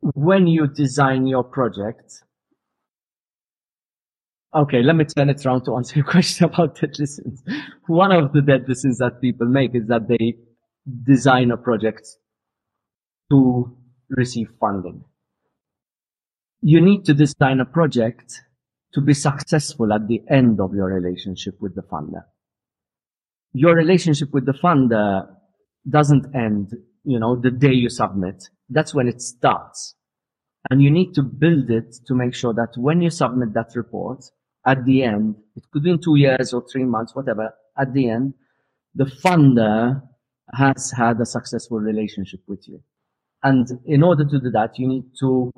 when 0.00 0.46
you 0.46 0.66
design 0.66 1.26
your 1.26 1.44
project. 1.44 2.22
Okay, 4.54 4.82
let 4.82 4.94
me 4.94 5.04
turn 5.04 5.30
it 5.30 5.44
around 5.44 5.64
to 5.64 5.74
answer 5.74 5.96
your 5.96 6.04
question 6.10 6.44
about 6.44 6.80
deadly 6.80 7.06
sins. 7.06 7.42
One 7.86 8.12
of 8.12 8.32
the 8.32 8.40
deadly 8.40 8.74
sins 8.74 8.98
that 8.98 9.20
people 9.20 9.48
make 9.48 9.74
is 9.74 9.88
that 9.88 10.06
they 10.06 10.34
design 11.02 11.50
a 11.50 11.56
project 11.56 12.06
to 13.32 13.76
receive 14.10 14.48
funding. 14.60 15.02
You 16.60 16.80
need 16.80 17.04
to 17.06 17.14
design 17.14 17.60
a 17.60 17.64
project 17.64 18.42
to 18.92 19.00
be 19.00 19.12
successful 19.12 19.92
at 19.92 20.06
the 20.06 20.22
end 20.30 20.60
of 20.60 20.72
your 20.72 20.86
relationship 20.86 21.60
with 21.60 21.74
the 21.74 21.82
funder 21.82 22.22
your 23.54 23.74
relationship 23.74 24.32
with 24.32 24.44
the 24.44 24.52
funder 24.52 25.26
doesn't 25.88 26.34
end, 26.34 26.72
you 27.04 27.18
know, 27.18 27.36
the 27.36 27.50
day 27.50 27.72
you 27.72 27.88
submit. 27.88 28.48
That's 28.68 28.94
when 28.94 29.08
it 29.08 29.22
starts. 29.22 29.94
And 30.70 30.82
you 30.82 30.90
need 30.90 31.14
to 31.14 31.22
build 31.22 31.70
it 31.70 31.94
to 32.06 32.14
make 32.14 32.34
sure 32.34 32.52
that 32.54 32.72
when 32.76 33.00
you 33.00 33.10
submit 33.10 33.54
that 33.54 33.70
report, 33.76 34.24
at 34.66 34.84
the 34.84 35.04
end, 35.04 35.36
it 35.56 35.62
could 35.70 35.84
be 35.84 35.90
in 35.90 36.00
two 36.00 36.16
years 36.16 36.52
or 36.52 36.64
three 36.70 36.84
months, 36.84 37.14
whatever, 37.14 37.54
at 37.78 37.92
the 37.92 38.08
end, 38.08 38.34
the 38.94 39.04
funder 39.04 40.02
has 40.52 40.90
had 40.90 41.20
a 41.20 41.26
successful 41.26 41.78
relationship 41.78 42.40
with 42.46 42.66
you. 42.66 42.82
And 43.42 43.68
in 43.84 44.02
order 44.02 44.24
to 44.24 44.40
do 44.40 44.50
that, 44.50 44.78
you 44.78 44.88
need 44.88 45.04
to 45.20 45.52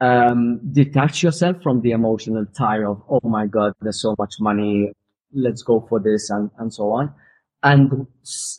um, 0.00 0.60
detach 0.72 1.22
yourself 1.22 1.62
from 1.62 1.80
the 1.80 1.92
emotional 1.92 2.44
tie 2.46 2.82
of, 2.82 3.02
oh 3.08 3.20
my 3.22 3.46
God, 3.46 3.74
there's 3.80 4.02
so 4.02 4.14
much 4.18 4.34
money 4.40 4.92
let's 5.32 5.62
go 5.62 5.86
for 5.88 6.00
this 6.00 6.30
and, 6.30 6.50
and 6.58 6.72
so 6.72 6.90
on. 6.92 7.12
And, 7.62 8.06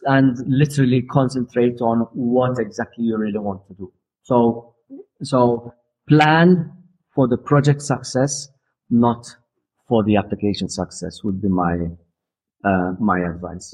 and 0.06 0.38
literally 0.48 1.02
concentrate 1.04 1.80
on 1.82 2.08
what 2.14 2.60
exactly 2.60 3.06
you 3.06 3.18
really 3.18 3.40
want 3.40 3.66
to 3.68 3.74
do. 3.76 3.94
So, 4.24 4.76
so 5.24 5.74
plan 6.10 6.72
for 7.16 7.28
the 7.28 7.38
project 7.38 7.82
success, 7.82 8.50
not 8.90 9.26
for 9.88 10.04
the 10.04 10.18
application 10.18 10.68
success 10.68 11.24
would 11.24 11.42
be 11.42 11.48
my, 11.48 11.78
uh, 12.66 12.94
my 13.00 13.20
advice. 13.20 13.74